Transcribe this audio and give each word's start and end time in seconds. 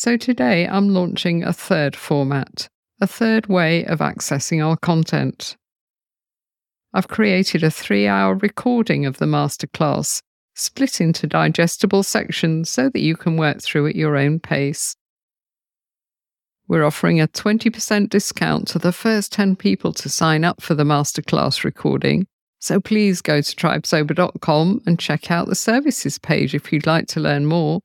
So 0.00 0.16
today 0.16 0.66
I'm 0.66 0.88
launching 0.88 1.44
a 1.44 1.52
third 1.52 1.94
format, 1.94 2.70
a 3.02 3.06
third 3.06 3.48
way 3.48 3.84
of 3.84 3.98
accessing 3.98 4.66
our 4.66 4.78
content. 4.78 5.58
I've 6.94 7.08
created 7.08 7.62
a 7.62 7.70
three 7.70 8.06
hour 8.06 8.34
recording 8.34 9.04
of 9.04 9.18
the 9.18 9.26
masterclass, 9.26 10.22
split 10.54 11.02
into 11.02 11.26
digestible 11.26 12.02
sections 12.02 12.70
so 12.70 12.88
that 12.88 13.02
you 13.02 13.14
can 13.14 13.36
work 13.36 13.60
through 13.60 13.88
at 13.88 13.94
your 13.94 14.16
own 14.16 14.40
pace. 14.40 14.96
We're 16.66 16.86
offering 16.86 17.20
a 17.20 17.28
20% 17.28 18.08
discount 18.08 18.68
to 18.68 18.78
the 18.78 18.92
first 18.92 19.32
10 19.32 19.54
people 19.56 19.92
to 19.92 20.08
sign 20.08 20.44
up 20.44 20.62
for 20.62 20.74
the 20.74 20.84
masterclass 20.84 21.62
recording. 21.62 22.26
So 22.58 22.80
please 22.80 23.20
go 23.20 23.42
to 23.42 23.54
tribesober.com 23.54 24.80
and 24.86 24.98
check 24.98 25.30
out 25.30 25.48
the 25.48 25.54
services 25.54 26.16
page 26.18 26.54
if 26.54 26.72
you'd 26.72 26.86
like 26.86 27.06
to 27.08 27.20
learn 27.20 27.44
more. 27.44 27.82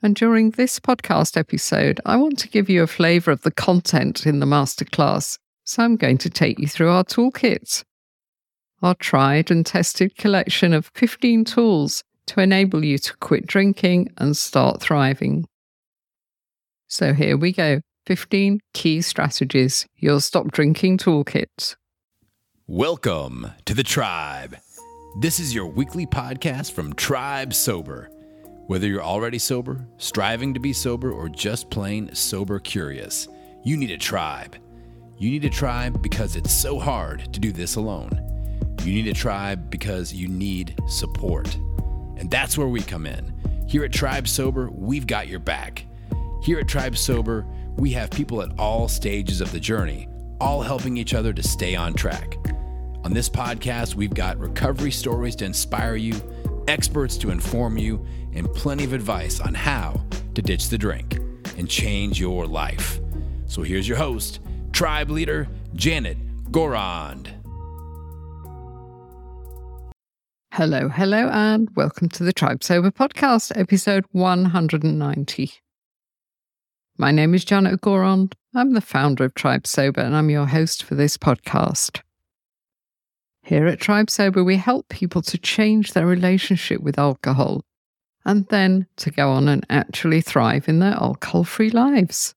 And 0.00 0.14
during 0.14 0.50
this 0.50 0.78
podcast 0.78 1.36
episode, 1.36 2.00
I 2.06 2.16
want 2.16 2.38
to 2.38 2.48
give 2.48 2.70
you 2.70 2.84
a 2.84 2.86
flavour 2.86 3.32
of 3.32 3.42
the 3.42 3.50
content 3.50 4.26
in 4.26 4.38
the 4.38 4.46
masterclass, 4.46 5.38
so 5.64 5.82
I'm 5.82 5.96
going 5.96 6.18
to 6.18 6.30
take 6.30 6.60
you 6.60 6.68
through 6.68 6.90
our 6.90 7.02
toolkit. 7.02 7.82
Our 8.80 8.94
tried 8.94 9.50
and 9.50 9.66
tested 9.66 10.16
collection 10.16 10.72
of 10.72 10.92
15 10.94 11.44
tools 11.44 12.04
to 12.26 12.40
enable 12.40 12.84
you 12.84 12.96
to 12.98 13.16
quit 13.16 13.44
drinking 13.48 14.12
and 14.18 14.36
start 14.36 14.80
thriving. 14.80 15.46
So 16.86 17.12
here 17.12 17.36
we 17.36 17.50
go 17.50 17.80
15 18.06 18.60
key 18.74 19.00
strategies, 19.00 19.84
your 19.96 20.20
stop 20.20 20.52
drinking 20.52 20.98
toolkit. 20.98 21.74
Welcome 22.68 23.50
to 23.64 23.74
the 23.74 23.82
Tribe. 23.82 24.58
This 25.20 25.40
is 25.40 25.52
your 25.52 25.66
weekly 25.66 26.06
podcast 26.06 26.70
from 26.70 26.92
Tribe 26.94 27.52
Sober 27.52 28.10
whether 28.68 28.86
you're 28.86 29.02
already 29.02 29.38
sober, 29.38 29.88
striving 29.96 30.52
to 30.52 30.60
be 30.60 30.74
sober, 30.74 31.10
or 31.10 31.26
just 31.30 31.70
plain 31.70 32.14
sober 32.14 32.58
curious, 32.58 33.26
you 33.64 33.78
need 33.78 33.90
a 33.90 33.96
tribe. 33.96 34.56
You 35.16 35.30
need 35.30 35.46
a 35.46 35.50
tribe 35.50 36.02
because 36.02 36.36
it's 36.36 36.52
so 36.52 36.78
hard 36.78 37.32
to 37.32 37.40
do 37.40 37.50
this 37.50 37.76
alone. 37.76 38.10
You 38.84 38.92
need 38.92 39.08
a 39.08 39.14
tribe 39.14 39.70
because 39.70 40.12
you 40.12 40.28
need 40.28 40.78
support. 40.86 41.54
And 42.18 42.30
that's 42.30 42.58
where 42.58 42.68
we 42.68 42.82
come 42.82 43.06
in. 43.06 43.32
Here 43.66 43.84
at 43.84 43.92
Tribe 43.92 44.28
Sober, 44.28 44.68
we've 44.70 45.06
got 45.06 45.28
your 45.28 45.40
back. 45.40 45.86
Here 46.42 46.58
at 46.58 46.68
Tribe 46.68 46.98
Sober, 46.98 47.46
we 47.78 47.90
have 47.92 48.10
people 48.10 48.42
at 48.42 48.58
all 48.58 48.86
stages 48.86 49.40
of 49.40 49.50
the 49.50 49.60
journey, 49.60 50.08
all 50.42 50.60
helping 50.60 50.98
each 50.98 51.14
other 51.14 51.32
to 51.32 51.42
stay 51.42 51.74
on 51.74 51.94
track. 51.94 52.36
On 53.02 53.14
this 53.14 53.30
podcast, 53.30 53.94
we've 53.94 54.12
got 54.12 54.38
recovery 54.38 54.90
stories 54.90 55.36
to 55.36 55.46
inspire 55.46 55.96
you 55.96 56.12
experts 56.68 57.16
to 57.18 57.30
inform 57.30 57.78
you, 57.78 58.04
and 58.34 58.52
plenty 58.54 58.84
of 58.84 58.92
advice 58.92 59.40
on 59.40 59.54
how 59.54 60.00
to 60.34 60.42
ditch 60.42 60.68
the 60.68 60.78
drink 60.78 61.18
and 61.56 61.68
change 61.68 62.20
your 62.20 62.46
life. 62.46 63.00
So 63.46 63.62
here's 63.62 63.88
your 63.88 63.96
host, 63.96 64.40
tribe 64.72 65.10
leader 65.10 65.48
Janet 65.74 66.18
Gourand. 66.52 67.34
Hello, 70.52 70.88
hello, 70.88 71.28
and 71.28 71.68
welcome 71.76 72.08
to 72.10 72.24
the 72.24 72.32
Tribe 72.32 72.64
Sober 72.64 72.90
Podcast, 72.90 73.52
episode 73.54 74.04
190. 74.12 75.52
My 76.96 77.12
name 77.12 77.32
is 77.32 77.44
Janet 77.44 77.80
Gourand. 77.80 78.34
I'm 78.54 78.72
the 78.72 78.80
founder 78.80 79.24
of 79.24 79.34
Tribe 79.34 79.66
Sober, 79.66 80.00
and 80.00 80.16
I'm 80.16 80.30
your 80.30 80.46
host 80.46 80.82
for 80.82 80.96
this 80.96 81.16
podcast. 81.16 82.00
Here 83.48 83.66
at 83.66 83.80
Tribe 83.80 84.10
Sober, 84.10 84.44
we 84.44 84.58
help 84.58 84.90
people 84.90 85.22
to 85.22 85.38
change 85.38 85.94
their 85.94 86.04
relationship 86.04 86.82
with 86.82 86.98
alcohol 86.98 87.62
and 88.26 88.46
then 88.48 88.86
to 88.98 89.10
go 89.10 89.30
on 89.30 89.48
and 89.48 89.64
actually 89.70 90.20
thrive 90.20 90.68
in 90.68 90.80
their 90.80 90.92
alcohol 90.92 91.44
free 91.44 91.70
lives. 91.70 92.34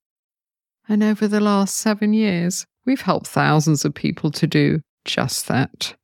And 0.87 1.03
over 1.03 1.27
the 1.27 1.41
last 1.41 1.75
seven 1.75 2.13
years, 2.13 2.65
we've 2.85 3.01
helped 3.01 3.27
thousands 3.27 3.83
of 3.83 3.93
people 3.93 4.31
to 4.31 4.47
do 4.47 4.79
just 5.03 5.49
that. 5.49 5.97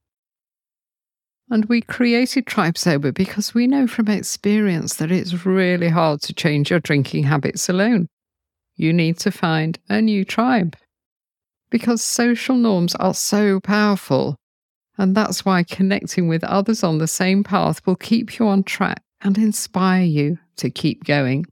And 1.50 1.64
we 1.68 1.80
created 1.80 2.46
Tribe 2.46 2.78
Sober 2.78 3.14
because 3.14 3.54
we 3.54 3.66
know 3.66 3.88
from 3.88 4.10
experience 4.10 4.96
that 4.96 5.10
it's 5.10 5.46
really 5.46 5.88
hard 5.88 6.20
to 6.24 6.34
change 6.34 6.70
your 6.70 6.82
drinking 6.82 7.24
habits 7.24 7.70
alone. 7.70 8.10
You 8.76 8.92
need 8.92 9.20
to 9.20 9.32
find 9.32 9.80
a 9.88 10.02
new 10.02 10.26
tribe. 10.26 10.76
Because 11.70 12.04
social 12.04 12.58
norms 12.58 12.94
are 12.96 13.14
so 13.14 13.62
powerful 13.62 14.36
and 14.98 15.16
that's 15.16 15.46
why 15.46 15.64
connecting 15.64 16.28
with 16.28 16.44
others 16.44 16.84
on 16.84 16.98
the 16.98 17.08
same 17.08 17.44
path 17.44 17.86
will 17.86 17.96
keep 17.96 18.40
you 18.40 18.48
on 18.48 18.64
track 18.64 19.02
and 19.22 19.38
inspire 19.38 20.04
you 20.04 20.38
to 20.58 20.70
keep 20.70 21.04
going. 21.04 21.46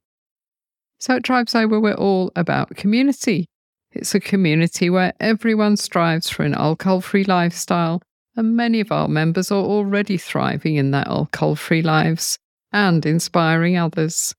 So 0.99 1.15
at 1.15 1.23
Tribe 1.23 1.49
Sober, 1.49 1.79
we're 1.79 1.93
all 1.93 2.31
about 2.35 2.75
community. 2.75 3.47
It's 3.91 4.15
a 4.15 4.19
community 4.19 4.89
where 4.89 5.13
everyone 5.19 5.77
strives 5.77 6.29
for 6.29 6.43
an 6.43 6.53
alcohol 6.53 7.01
free 7.01 7.23
lifestyle, 7.23 8.01
and 8.35 8.57
many 8.57 8.79
of 8.79 8.91
our 8.91 9.07
members 9.07 9.51
are 9.51 9.63
already 9.63 10.17
thriving 10.17 10.75
in 10.75 10.91
their 10.91 11.07
alcohol 11.07 11.55
free 11.55 11.81
lives 11.81 12.37
and 12.73 13.05
inspiring 13.05 13.77
others. 13.77 14.33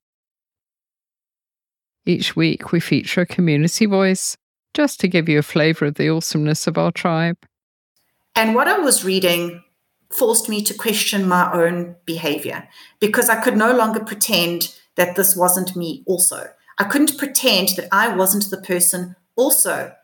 Each 2.04 2.36
week, 2.36 2.72
we 2.72 2.80
feature 2.80 3.22
a 3.22 3.26
community 3.26 3.86
voice 3.86 4.36
just 4.74 5.00
to 5.00 5.08
give 5.08 5.28
you 5.28 5.38
a 5.38 5.42
flavour 5.42 5.86
of 5.86 5.94
the 5.94 6.08
awesomeness 6.10 6.66
of 6.66 6.76
our 6.76 6.92
tribe. 6.92 7.38
And 8.36 8.54
what 8.54 8.68
I 8.68 8.78
was 8.78 9.02
reading 9.02 9.64
forced 10.10 10.48
me 10.48 10.62
to 10.62 10.74
question 10.74 11.26
my 11.26 11.50
own 11.52 11.96
behavior 12.04 12.68
because 13.00 13.30
I 13.30 13.40
could 13.40 13.56
no 13.56 13.74
longer 13.74 14.04
pretend 14.04 14.74
that 14.96 15.16
this 15.16 15.34
wasn't 15.34 15.74
me 15.74 16.04
also. 16.06 16.50
I 16.78 16.84
couldn't 16.84 17.18
pretend 17.18 17.70
that 17.76 17.88
I 17.90 18.14
wasn't 18.14 18.50
the 18.50 18.60
person 18.60 19.16
also 19.36 19.94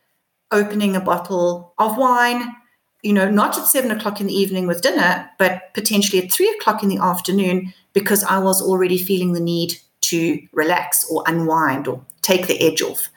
opening 0.50 0.96
a 0.96 1.00
bottle 1.00 1.74
of 1.78 1.98
wine, 1.98 2.54
you 3.02 3.12
know, 3.12 3.30
not 3.30 3.58
at 3.58 3.66
seven 3.66 3.90
o'clock 3.90 4.20
in 4.20 4.26
the 4.26 4.34
evening 4.34 4.66
with 4.66 4.82
dinner, 4.82 5.30
but 5.38 5.74
potentially 5.74 6.22
at 6.22 6.32
three 6.32 6.48
o'clock 6.50 6.82
in 6.82 6.88
the 6.88 6.98
afternoon 6.98 7.74
because 7.92 8.24
I 8.24 8.38
was 8.38 8.62
already 8.62 8.96
feeling 8.96 9.34
the 9.34 9.40
need 9.40 9.74
to 10.02 10.40
relax 10.52 11.04
or 11.10 11.22
unwind 11.26 11.86
or 11.86 12.04
take 12.22 12.46
the 12.46 12.60
edge 12.60 12.80
off. 12.80 13.10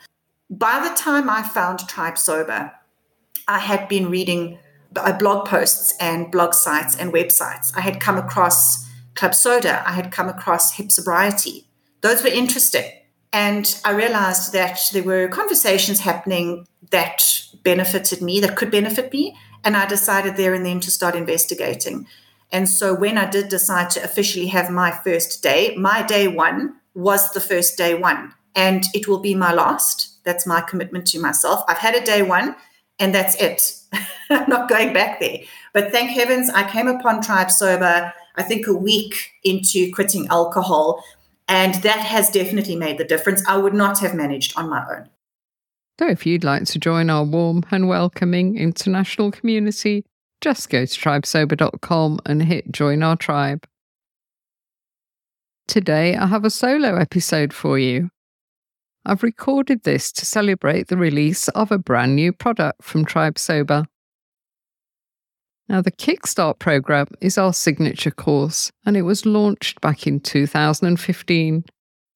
By 0.50 0.86
the 0.88 0.96
time 0.96 1.30
I 1.30 1.42
found 1.42 1.80
Tribe 1.88 2.18
Sober, 2.18 2.72
I 3.48 3.60
had 3.60 3.88
been 3.88 4.10
reading 4.10 4.60
Uh, 4.96 5.18
blog 5.18 5.48
posts 5.48 5.94
and 6.00 6.32
blog 6.32 6.54
sites 6.54 6.96
and 6.96 7.14
websites. 7.14 7.72
I 7.76 7.82
had 7.82 8.00
come 8.00 8.18
across 8.18 8.90
Club 9.16 9.36
Soda. 9.36 9.84
I 9.88 9.94
had 9.94 10.12
come 10.12 10.30
across 10.30 10.74
Hip 10.74 10.92
Sobriety. 10.92 11.68
Those 12.02 12.24
were 12.24 12.30
interesting. 12.30 12.86
And 13.34 13.80
I 13.84 13.92
realized 13.92 14.54
that 14.54 14.80
there 14.94 15.04
were 15.04 15.28
conversations 15.28 16.00
happening 16.00 16.66
that 16.92 17.42
benefited 17.64 18.22
me, 18.22 18.40
that 18.40 18.56
could 18.56 18.72
benefit 18.72 19.12
me. 19.12 19.36
And 19.64 19.76
I 19.76 19.86
decided 19.86 20.38
there 20.38 20.54
and 20.54 20.66
then 20.66 20.80
to 20.82 20.92
start 20.92 21.16
investigating. 21.16 22.08
And 22.52 22.70
so 22.70 22.94
when 22.94 23.18
I 23.18 23.30
did 23.30 23.50
decide 23.50 23.90
to 23.92 24.04
officially 24.04 24.48
have 24.48 24.70
my 24.70 24.92
first 24.92 25.44
day, 25.44 25.76
my 25.76 26.04
day 26.04 26.28
one 26.28 26.76
was 26.94 27.32
the 27.32 27.42
first 27.42 27.78
day 27.78 27.94
one. 27.96 28.34
And 28.56 28.86
it 28.94 29.08
will 29.08 29.20
be 29.20 29.36
my 29.36 29.52
last. 29.54 30.24
That's 30.24 30.48
my 30.48 30.62
commitment 30.62 31.06
to 31.08 31.20
myself. 31.20 31.66
I've 31.68 31.80
had 31.80 31.96
a 31.96 32.06
day 32.06 32.22
one 32.22 32.56
and 33.00 33.14
that's 33.14 33.36
it. 33.36 33.80
I'm 34.30 34.50
not 34.50 34.70
going 34.70 34.94
back 34.94 35.20
there. 35.20 35.40
But 35.74 35.92
thank 35.92 36.10
heavens 36.10 36.50
I 36.50 36.70
came 36.70 36.88
upon 36.88 37.22
Tribe 37.22 37.52
Sober, 37.52 38.14
I 38.36 38.44
think 38.44 38.68
a 38.68 38.74
week 38.74 39.32
into 39.44 39.92
quitting 39.94 40.28
alcohol. 40.28 41.04
And 41.48 41.76
that 41.76 42.00
has 42.00 42.30
definitely 42.32 42.76
made 42.76 42.98
the 42.98 43.04
difference. 43.04 43.44
I 43.48 43.58
would 43.58 43.74
not 43.74 44.00
have 44.00 44.16
managed 44.16 44.58
on 44.58 44.70
my 44.70 44.86
own. 44.90 45.10
So, 46.00 46.08
if 46.08 46.26
you'd 46.26 46.44
like 46.44 46.66
to 46.66 46.80
join 46.80 47.10
our 47.10 47.24
warm 47.24 47.64
and 47.72 47.88
welcoming 47.88 48.58
international 48.58 49.32
community, 49.32 50.04
just 50.42 50.70
go 50.70 50.86
to 50.86 51.00
tribesober.com 51.00 52.20
and 52.26 52.44
hit 52.44 52.72
join 52.72 53.02
our 53.04 53.16
tribe. 53.16 53.66
Today, 55.68 56.16
I 56.16 56.28
have 56.28 56.46
a 56.46 56.50
solo 56.50 56.96
episode 56.98 57.54
for 57.54 57.80
you. 57.80 58.10
I've 59.08 59.22
recorded 59.22 59.84
this 59.84 60.12
to 60.14 60.26
celebrate 60.26 60.88
the 60.88 60.98
release 60.98 61.48
of 61.50 61.72
a 61.72 61.78
brand 61.78 62.16
new 62.16 62.34
product 62.34 62.84
from 62.84 63.06
Tribe 63.06 63.38
Sober. 63.38 63.86
Now, 65.70 65.82
the 65.82 65.92
Kickstart 65.92 66.58
program 66.58 67.08
is 67.22 67.38
our 67.38 67.54
signature 67.54 68.10
course, 68.10 68.72
and 68.84 68.98
it 68.98 69.04
was 69.04 69.26
launched 69.26 69.80
back 69.80 70.08
in 70.08 70.20
2015. 70.20 71.66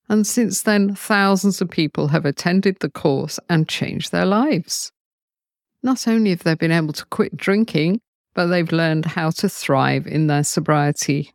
And 0.08 0.26
since 0.26 0.64
then, 0.64 0.96
thousands 0.96 1.62
of 1.62 1.70
people 1.70 2.08
have 2.08 2.26
attended 2.26 2.78
the 2.80 2.90
course 2.90 3.40
and 3.48 3.70
changed 3.70 4.12
their 4.12 4.26
lives. 4.26 4.92
Not 5.84 6.08
only 6.08 6.32
have 6.32 6.44
they 6.44 6.56
been 6.56 6.72
able 6.72 6.94
to 6.94 7.06
quit 7.06 7.38
drinking, 7.38 8.02
but 8.34 8.48
they've 8.48 8.72
learned 8.72 9.06
how 9.06 9.30
to 9.32 9.48
thrive 9.48 10.08
in 10.08 10.26
their 10.26 10.44
sobriety, 10.44 11.32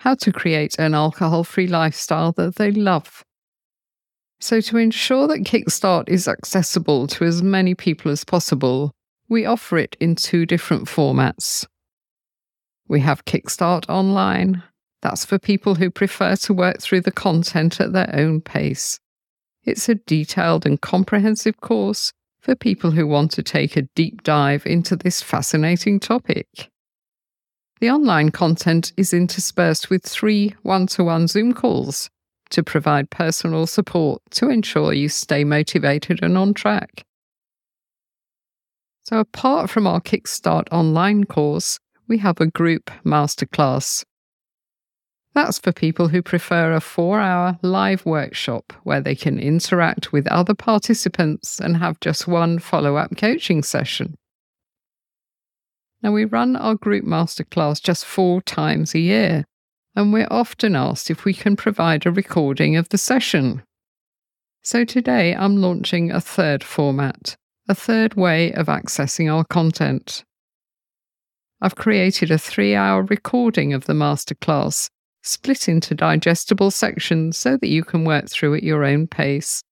how 0.00 0.16
to 0.16 0.32
create 0.32 0.76
an 0.76 0.92
alcohol 0.94 1.44
free 1.44 1.68
lifestyle 1.68 2.32
that 2.32 2.56
they 2.56 2.72
love. 2.72 3.24
So, 4.40 4.60
to 4.60 4.76
ensure 4.76 5.26
that 5.28 5.44
Kickstart 5.44 6.08
is 6.08 6.28
accessible 6.28 7.06
to 7.08 7.24
as 7.24 7.42
many 7.42 7.74
people 7.74 8.10
as 8.10 8.24
possible, 8.24 8.92
we 9.28 9.46
offer 9.46 9.78
it 9.78 9.96
in 9.98 10.14
two 10.14 10.44
different 10.44 10.84
formats. 10.84 11.66
We 12.88 13.00
have 13.00 13.24
Kickstart 13.24 13.88
Online 13.88 14.62
That's 15.02 15.24
for 15.24 15.38
people 15.38 15.76
who 15.76 15.90
prefer 15.90 16.36
to 16.36 16.54
work 16.54 16.80
through 16.80 17.02
the 17.02 17.12
content 17.12 17.80
at 17.80 17.92
their 17.92 18.10
own 18.12 18.40
pace. 18.40 19.00
It's 19.64 19.88
a 19.88 19.96
detailed 19.96 20.66
and 20.66 20.80
comprehensive 20.80 21.60
course 21.60 22.12
for 22.40 22.54
people 22.54 22.92
who 22.92 23.06
want 23.06 23.32
to 23.32 23.42
take 23.42 23.76
a 23.76 23.88
deep 23.94 24.22
dive 24.22 24.64
into 24.66 24.96
this 24.96 25.22
fascinating 25.22 25.98
topic. 25.98 26.70
The 27.80 27.90
online 27.90 28.30
content 28.30 28.92
is 28.96 29.12
interspersed 29.12 29.90
with 29.90 30.04
three 30.04 30.54
one 30.62 30.86
to 30.88 31.04
one 31.04 31.26
Zoom 31.26 31.52
calls 31.52 32.08
to 32.50 32.62
provide 32.62 33.10
personal 33.10 33.66
support 33.66 34.22
to 34.32 34.48
ensure 34.48 34.92
you 34.92 35.08
stay 35.08 35.44
motivated 35.44 36.20
and 36.22 36.36
on 36.36 36.54
track. 36.54 37.04
So, 39.02 39.18
apart 39.18 39.70
from 39.70 39.86
our 39.86 40.00
Kickstart 40.00 40.66
online 40.72 41.24
course, 41.24 41.78
we 42.08 42.18
have 42.18 42.40
a 42.40 42.46
group 42.46 42.90
masterclass. 43.04 44.04
That's 45.34 45.58
for 45.58 45.70
people 45.70 46.08
who 46.08 46.22
prefer 46.22 46.72
a 46.72 46.80
four 46.80 47.20
hour 47.20 47.58
live 47.62 48.06
workshop 48.06 48.72
where 48.84 49.00
they 49.00 49.14
can 49.14 49.38
interact 49.38 50.12
with 50.12 50.26
other 50.28 50.54
participants 50.54 51.60
and 51.60 51.76
have 51.76 52.00
just 52.00 52.26
one 52.26 52.58
follow 52.58 52.96
up 52.96 53.16
coaching 53.16 53.62
session. 53.62 54.16
Now, 56.02 56.12
we 56.12 56.24
run 56.24 56.56
our 56.56 56.74
group 56.74 57.04
masterclass 57.04 57.82
just 57.82 58.04
four 58.04 58.40
times 58.42 58.94
a 58.94 58.98
year, 58.98 59.44
and 59.96 60.12
we're 60.12 60.28
often 60.30 60.76
asked 60.76 61.10
if 61.10 61.24
we 61.24 61.32
can 61.32 61.56
provide 61.56 62.04
a 62.04 62.12
recording 62.12 62.76
of 62.76 62.90
the 62.90 62.98
session. 62.98 63.62
So 64.62 64.84
today 64.84 65.34
I'm 65.34 65.56
launching 65.56 66.10
a 66.10 66.20
third 66.20 66.62
format, 66.62 67.34
a 67.66 67.74
third 67.74 68.14
way 68.14 68.52
of 68.52 68.66
accessing 68.66 69.32
our 69.32 69.44
content. 69.44 70.22
I've 71.62 71.76
created 71.76 72.30
a 72.30 72.36
three 72.36 72.74
hour 72.74 73.04
recording 73.04 73.72
of 73.72 73.86
the 73.86 73.94
masterclass, 73.94 74.90
split 75.22 75.66
into 75.66 75.94
digestible 75.94 76.70
sections 76.70 77.38
so 77.38 77.56
that 77.56 77.68
you 77.68 77.82
can 77.82 78.04
work 78.04 78.28
through 78.28 78.54
at 78.54 78.62
your 78.62 78.84
own 78.84 79.06
pace. 79.06 79.62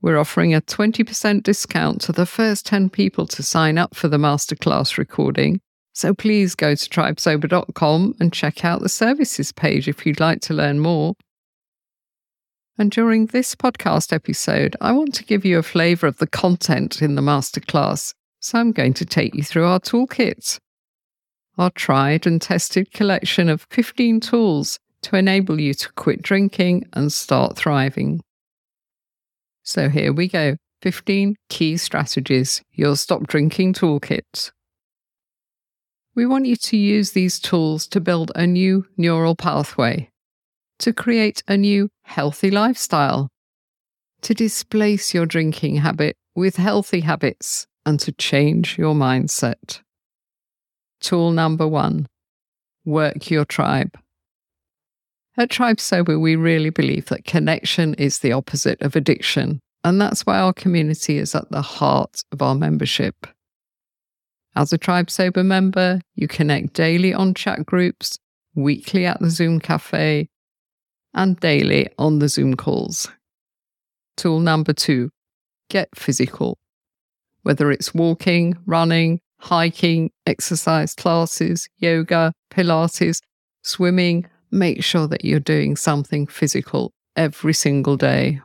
We're 0.00 0.18
offering 0.18 0.54
a 0.54 0.60
20% 0.60 1.42
discount 1.42 2.00
to 2.02 2.12
the 2.12 2.24
first 2.24 2.66
10 2.66 2.90
people 2.90 3.26
to 3.26 3.42
sign 3.42 3.78
up 3.78 3.96
for 3.96 4.06
the 4.06 4.16
masterclass 4.16 4.96
recording. 4.96 5.60
So 5.98 6.14
please 6.14 6.54
go 6.54 6.76
to 6.76 6.88
tribesober.com 6.88 8.14
and 8.20 8.32
check 8.32 8.64
out 8.64 8.82
the 8.82 8.88
services 8.88 9.50
page 9.50 9.88
if 9.88 10.06
you'd 10.06 10.20
like 10.20 10.40
to 10.42 10.54
learn 10.54 10.78
more. 10.78 11.14
And 12.78 12.92
during 12.92 13.26
this 13.26 13.56
podcast 13.56 14.12
episode, 14.12 14.76
I 14.80 14.92
want 14.92 15.12
to 15.14 15.24
give 15.24 15.44
you 15.44 15.58
a 15.58 15.64
flavour 15.64 16.06
of 16.06 16.18
the 16.18 16.28
content 16.28 17.02
in 17.02 17.16
the 17.16 17.20
masterclass. 17.20 18.14
So 18.38 18.60
I'm 18.60 18.70
going 18.70 18.94
to 18.94 19.04
take 19.04 19.34
you 19.34 19.42
through 19.42 19.64
our 19.64 19.80
toolkit, 19.80 20.60
our 21.58 21.70
tried 21.70 22.28
and 22.28 22.40
tested 22.40 22.92
collection 22.92 23.48
of 23.48 23.66
15 23.70 24.20
tools 24.20 24.78
to 25.02 25.16
enable 25.16 25.60
you 25.60 25.74
to 25.74 25.92
quit 25.94 26.22
drinking 26.22 26.86
and 26.92 27.12
start 27.12 27.56
thriving. 27.56 28.20
So 29.64 29.88
here 29.88 30.12
we 30.12 30.28
go 30.28 30.54
15 30.82 31.34
key 31.48 31.76
strategies, 31.76 32.62
your 32.70 32.94
stop 32.94 33.26
drinking 33.26 33.72
toolkit. 33.72 34.52
We 36.18 36.26
want 36.26 36.46
you 36.46 36.56
to 36.56 36.76
use 36.76 37.12
these 37.12 37.38
tools 37.38 37.86
to 37.86 38.00
build 38.00 38.32
a 38.34 38.44
new 38.44 38.84
neural 38.96 39.36
pathway, 39.36 40.10
to 40.80 40.92
create 40.92 41.44
a 41.46 41.56
new 41.56 41.90
healthy 42.02 42.50
lifestyle, 42.50 43.28
to 44.22 44.34
displace 44.34 45.14
your 45.14 45.26
drinking 45.26 45.76
habit 45.76 46.16
with 46.34 46.56
healthy 46.56 47.02
habits, 47.02 47.68
and 47.86 48.00
to 48.00 48.10
change 48.10 48.76
your 48.76 48.96
mindset. 48.96 49.80
Tool 51.00 51.30
number 51.30 51.68
one 51.68 52.08
work 52.84 53.30
your 53.30 53.44
tribe. 53.44 53.96
At 55.36 55.50
Tribe 55.50 55.78
Sober, 55.78 56.18
we 56.18 56.34
really 56.34 56.70
believe 56.70 57.06
that 57.10 57.26
connection 57.26 57.94
is 57.94 58.18
the 58.18 58.32
opposite 58.32 58.82
of 58.82 58.96
addiction, 58.96 59.60
and 59.84 60.00
that's 60.00 60.26
why 60.26 60.40
our 60.40 60.52
community 60.52 61.16
is 61.16 61.36
at 61.36 61.48
the 61.52 61.62
heart 61.62 62.24
of 62.32 62.42
our 62.42 62.56
membership. 62.56 63.28
As 64.58 64.72
a 64.72 64.76
Tribe 64.76 65.08
Sober 65.08 65.44
member, 65.44 66.00
you 66.16 66.26
connect 66.26 66.72
daily 66.72 67.14
on 67.14 67.32
chat 67.32 67.64
groups, 67.64 68.18
weekly 68.56 69.06
at 69.06 69.20
the 69.20 69.30
Zoom 69.30 69.60
cafe, 69.60 70.30
and 71.14 71.38
daily 71.38 71.88
on 71.96 72.18
the 72.18 72.28
Zoom 72.28 72.56
calls. 72.56 73.08
Tool 74.16 74.40
number 74.40 74.72
two 74.72 75.10
get 75.70 75.88
physical. 75.94 76.58
Whether 77.42 77.70
it's 77.70 77.94
walking, 77.94 78.58
running, 78.66 79.20
hiking, 79.38 80.10
exercise 80.26 80.92
classes, 80.92 81.68
yoga, 81.76 82.32
Pilates, 82.50 83.20
swimming, 83.62 84.26
make 84.50 84.82
sure 84.82 85.06
that 85.06 85.24
you're 85.24 85.38
doing 85.38 85.76
something 85.76 86.26
physical 86.26 86.90
every 87.14 87.54
single 87.54 87.96
day. 87.96 88.40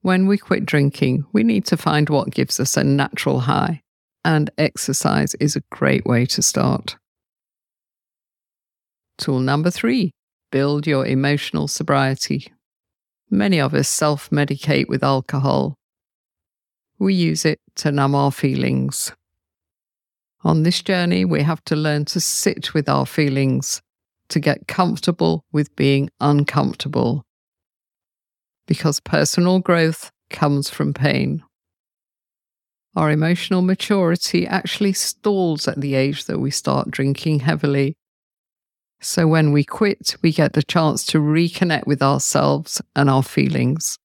When 0.00 0.26
we 0.26 0.38
quit 0.38 0.64
drinking, 0.64 1.26
we 1.34 1.42
need 1.42 1.66
to 1.66 1.76
find 1.76 2.08
what 2.08 2.30
gives 2.30 2.58
us 2.58 2.78
a 2.78 2.82
natural 2.82 3.40
high, 3.40 3.82
and 4.24 4.50
exercise 4.58 5.34
is 5.36 5.56
a 5.56 5.62
great 5.70 6.04
way 6.04 6.26
to 6.26 6.42
start. 6.42 6.96
Tool 9.18 9.40
number 9.40 9.70
three 9.70 10.12
build 10.50 10.86
your 10.86 11.06
emotional 11.06 11.68
sobriety. 11.68 12.52
Many 13.30 13.60
of 13.60 13.74
us 13.74 13.88
self 13.88 14.30
medicate 14.30 14.88
with 14.88 15.04
alcohol. 15.04 15.76
We 16.98 17.14
use 17.14 17.44
it 17.44 17.60
to 17.76 17.92
numb 17.92 18.14
our 18.14 18.32
feelings. 18.32 19.12
On 20.42 20.62
this 20.62 20.82
journey, 20.82 21.24
we 21.24 21.42
have 21.42 21.62
to 21.64 21.76
learn 21.76 22.06
to 22.06 22.20
sit 22.20 22.72
with 22.74 22.88
our 22.88 23.06
feelings, 23.06 23.80
to 24.30 24.40
get 24.40 24.66
comfortable 24.66 25.44
with 25.52 25.74
being 25.76 26.10
uncomfortable 26.20 27.24
because 28.70 29.00
personal 29.00 29.58
growth 29.58 30.12
comes 30.30 30.70
from 30.70 30.94
pain. 30.94 31.42
Our 32.96 33.10
emotional 33.10 33.62
maturity 33.62 34.46
actually 34.46 34.92
stalls 34.94 35.68
at 35.68 35.80
the 35.80 35.94
age 35.94 36.24
that 36.24 36.40
we 36.40 36.50
start 36.50 36.90
drinking 36.90 37.40
heavily. 37.40 37.96
So 39.00 39.26
when 39.26 39.52
we 39.52 39.64
quit, 39.64 40.16
we 40.22 40.32
get 40.32 40.52
the 40.52 40.62
chance 40.62 41.06
to 41.06 41.18
reconnect 41.18 41.86
with 41.86 42.02
ourselves 42.02 42.82
and 42.96 43.08
our 43.08 43.22
feelings. 43.22 43.96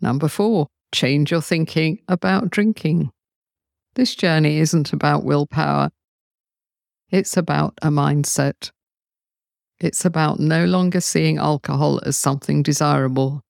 Number 0.00 0.28
four, 0.28 0.68
change 0.92 1.30
your 1.30 1.40
thinking 1.40 1.98
about 2.06 2.50
drinking. 2.50 3.10
This 3.94 4.14
journey 4.14 4.58
isn't 4.58 4.92
about 4.92 5.24
willpower, 5.24 5.90
it's 7.10 7.36
about 7.36 7.74
a 7.82 7.88
mindset. 7.88 8.70
It's 9.78 10.04
about 10.04 10.40
no 10.40 10.64
longer 10.64 11.00
seeing 11.00 11.38
alcohol 11.38 12.00
as 12.04 12.16
something 12.16 12.62
desirable. 12.62 13.42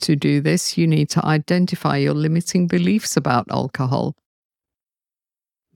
To 0.00 0.14
do 0.14 0.40
this, 0.40 0.76
you 0.76 0.86
need 0.86 1.08
to 1.10 1.24
identify 1.24 1.96
your 1.96 2.14
limiting 2.14 2.66
beliefs 2.66 3.16
about 3.16 3.46
alcohol. 3.50 4.14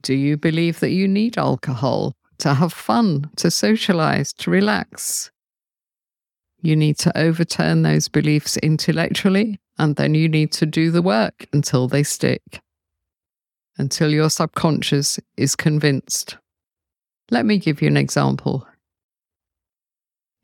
Do 0.01 0.13
you 0.13 0.37
believe 0.37 0.79
that 0.79 0.91
you 0.91 1.07
need 1.07 1.37
alcohol 1.37 2.15
to 2.39 2.53
have 2.55 2.73
fun, 2.73 3.29
to 3.37 3.51
socialize, 3.51 4.33
to 4.33 4.51
relax? 4.51 5.31
You 6.61 6.75
need 6.75 6.97
to 6.99 7.17
overturn 7.17 7.81
those 7.81 8.07
beliefs 8.07 8.57
intellectually, 8.57 9.59
and 9.79 9.95
then 9.95 10.13
you 10.13 10.29
need 10.29 10.51
to 10.53 10.65
do 10.65 10.91
the 10.91 11.01
work 11.01 11.47
until 11.51 11.87
they 11.87 12.03
stick, 12.03 12.61
until 13.77 14.11
your 14.11 14.29
subconscious 14.29 15.19
is 15.37 15.55
convinced. 15.55 16.37
Let 17.31 17.45
me 17.45 17.57
give 17.57 17.81
you 17.81 17.87
an 17.87 17.97
example. 17.97 18.67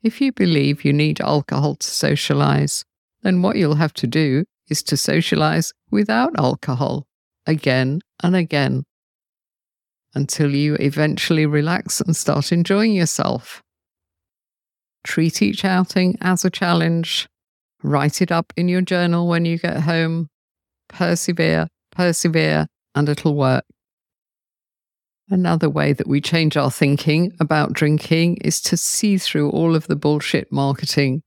If 0.02 0.20
you 0.20 0.32
believe 0.32 0.84
you 0.84 0.92
need 0.92 1.20
alcohol 1.20 1.76
to 1.76 1.86
socialize, 1.88 2.84
then 3.28 3.42
what 3.42 3.56
you'll 3.56 3.74
have 3.74 3.92
to 3.92 4.06
do 4.06 4.42
is 4.70 4.82
to 4.82 4.96
socialize 4.96 5.70
without 5.90 6.32
alcohol 6.38 7.06
again 7.46 8.00
and 8.22 8.34
again 8.34 8.84
until 10.14 10.54
you 10.54 10.76
eventually 10.76 11.44
relax 11.44 12.00
and 12.00 12.16
start 12.16 12.52
enjoying 12.52 12.94
yourself. 12.94 13.62
Treat 15.04 15.42
each 15.42 15.62
outing 15.62 16.16
as 16.22 16.42
a 16.42 16.48
challenge. 16.48 17.28
Write 17.82 18.22
it 18.22 18.32
up 18.32 18.50
in 18.56 18.66
your 18.66 18.80
journal 18.80 19.28
when 19.28 19.44
you 19.44 19.58
get 19.58 19.80
home. 19.80 20.28
Persevere, 20.88 21.68
persevere, 21.92 22.66
and 22.94 23.10
it'll 23.10 23.34
work. 23.34 23.64
Another 25.28 25.68
way 25.68 25.92
that 25.92 26.08
we 26.08 26.22
change 26.22 26.56
our 26.56 26.70
thinking 26.70 27.36
about 27.38 27.74
drinking 27.74 28.38
is 28.38 28.62
to 28.62 28.78
see 28.78 29.18
through 29.18 29.50
all 29.50 29.76
of 29.76 29.86
the 29.86 29.96
bullshit 29.96 30.50
marketing. 30.50 31.22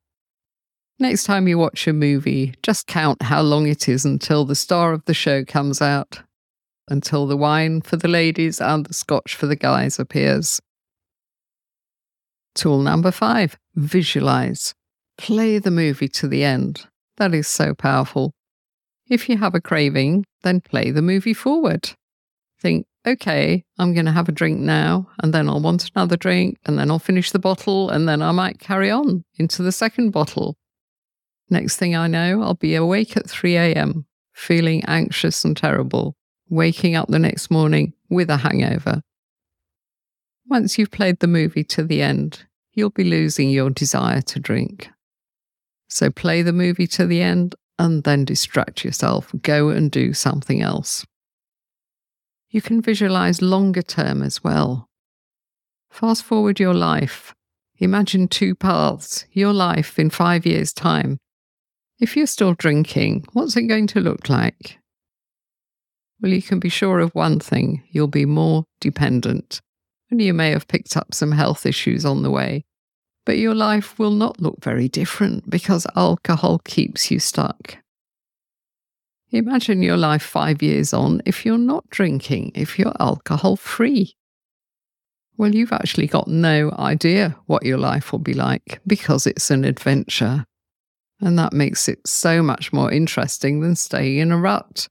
Next 1.02 1.24
time 1.24 1.48
you 1.48 1.58
watch 1.58 1.88
a 1.88 1.94
movie, 1.94 2.54
just 2.62 2.86
count 2.86 3.24
how 3.24 3.42
long 3.42 3.68
it 3.68 3.90
is 3.90 4.06
until 4.06 4.46
the 4.46 4.54
star 4.54 4.94
of 4.94 5.04
the 5.06 5.16
show 5.16 5.44
comes 5.44 5.82
out, 5.82 6.22
until 6.90 7.26
the 7.26 7.36
wine 7.36 7.82
for 7.82 7.98
the 7.98 8.08
ladies 8.08 8.62
and 8.62 8.86
the 8.86 8.94
scotch 8.94 9.34
for 9.34 9.48
the 9.48 9.56
guys 9.56 9.98
appears. 9.98 10.62
Tool 12.54 12.84
number 12.84 13.10
five 13.10 13.58
visualize. 13.74 14.76
Play 15.18 15.58
the 15.58 15.72
movie 15.72 16.08
to 16.10 16.28
the 16.28 16.44
end. 16.44 16.86
That 17.18 17.34
is 17.34 17.48
so 17.48 17.74
powerful. 17.74 18.32
If 19.10 19.28
you 19.28 19.38
have 19.38 19.56
a 19.56 19.60
craving, 19.60 20.28
then 20.44 20.62
play 20.62 20.92
the 20.92 21.02
movie 21.02 21.34
forward. 21.34 21.94
Think, 22.60 22.86
okay, 23.08 23.64
I'm 23.80 23.96
going 23.96 24.06
to 24.06 24.12
have 24.12 24.30
a 24.30 24.32
drink 24.32 24.60
now, 24.60 25.10
and 25.24 25.34
then 25.34 25.50
I'll 25.50 25.62
want 25.62 25.90
another 25.96 26.16
drink, 26.16 26.60
and 26.68 26.78
then 26.78 26.92
I'll 26.92 27.00
finish 27.00 27.32
the 27.32 27.40
bottle, 27.40 27.90
and 27.90 28.08
then 28.08 28.22
I 28.22 28.32
might 28.32 28.60
carry 28.60 28.92
on 28.92 29.24
into 29.40 29.64
the 29.64 29.72
second 29.72 30.12
bottle. 30.12 30.58
Next 31.52 31.76
thing 31.76 31.98
I 31.98 32.08
know, 32.08 32.42
I'll 32.42 32.54
be 32.54 32.76
awake 32.76 33.18
at 33.18 33.30
3 33.30 33.58
a.m., 33.58 34.06
feeling 34.34 34.86
anxious 34.86 35.44
and 35.44 35.56
terrible, 35.56 36.16
waking 36.50 36.96
up 36.96 37.10
the 37.10 37.20
next 37.20 37.52
morning 37.52 37.92
with 38.10 38.30
a 38.30 38.38
hangover. 38.38 39.02
Once 40.48 40.78
you've 40.78 40.92
played 40.92 41.20
the 41.20 41.28
movie 41.28 41.66
to 41.66 41.84
the 41.84 42.02
end, 42.02 42.46
you'll 42.74 42.90
be 42.90 43.04
losing 43.04 43.50
your 43.50 43.70
desire 43.70 44.22
to 44.22 44.40
drink. 44.40 44.90
So 45.90 46.10
play 46.10 46.42
the 46.42 46.54
movie 46.54 46.88
to 46.88 47.06
the 47.06 47.22
end 47.22 47.56
and 47.78 48.06
then 48.06 48.24
distract 48.24 48.86
yourself. 48.86 49.34
Go 49.42 49.70
and 49.70 49.92
do 49.92 50.14
something 50.14 50.62
else. 50.62 51.06
You 52.50 52.62
can 52.62 52.82
visualize 52.82 53.42
longer 53.42 53.82
term 53.82 54.24
as 54.24 54.42
well. 54.42 54.88
Fast 55.90 56.24
forward 56.24 56.62
your 56.62 56.74
life. 56.74 57.34
Imagine 57.80 58.30
two 58.30 58.56
paths, 58.56 59.26
your 59.34 59.52
life 59.52 60.00
in 60.00 60.10
five 60.10 60.46
years' 60.46 60.72
time. 60.72 61.18
If 62.02 62.18
you're 62.18 62.26
still 62.26 62.56
drinking, 62.56 63.26
what's 63.34 63.56
it 63.56 63.68
going 63.68 63.86
to 63.88 64.00
look 64.00 64.28
like? 64.28 64.80
Well, 66.20 66.32
you 66.32 66.42
can 66.42 66.60
be 66.60 66.68
sure 66.68 67.00
of 67.00 67.14
one 67.14 67.40
thing 67.40 67.84
you'll 67.92 68.08
be 68.08 68.26
more 68.26 68.66
dependent 68.80 69.62
and 70.10 70.20
you 70.20 70.34
may 70.34 70.50
have 70.50 70.68
picked 70.68 70.98
up 70.98 71.14
some 71.14 71.32
health 71.32 71.64
issues 71.64 72.04
on 72.04 72.24
the 72.24 72.32
way. 72.32 72.66
But 73.24 73.38
your 73.38 73.54
life 73.54 74.00
will 74.00 74.12
not 74.12 74.42
look 74.42 74.64
very 74.64 74.90
different 74.90 75.48
because 75.48 75.86
alcohol 75.96 76.58
keeps 76.66 77.12
you 77.12 77.20
stuck. 77.20 77.78
Imagine 79.30 79.84
your 79.84 79.96
life 79.96 80.24
five 80.24 80.64
years 80.64 80.94
on 80.94 81.22
if 81.28 81.46
you're 81.46 81.60
not 81.60 81.88
drinking, 81.92 82.52
if 82.56 82.80
you're 82.80 82.96
alcohol 83.00 83.56
free. 83.56 84.16
Well, 85.38 85.54
you've 85.54 85.72
actually 85.72 86.08
got 86.08 86.28
no 86.28 86.72
idea 86.80 87.38
what 87.46 87.64
your 87.64 87.78
life 87.78 88.12
will 88.12 88.20
be 88.20 88.34
like 88.34 88.82
because 88.88 89.28
it's 89.28 89.52
an 89.52 89.66
adventure. 89.66 90.46
And 91.22 91.38
that 91.38 91.54
makes 91.54 91.88
it 91.88 92.06
so 92.08 92.42
much 92.42 92.74
more 92.74 92.92
interesting 92.92 93.62
than 93.62 93.76
staying 93.76 94.18
in 94.18 94.32
a 94.32 94.38
rut. 94.38 94.88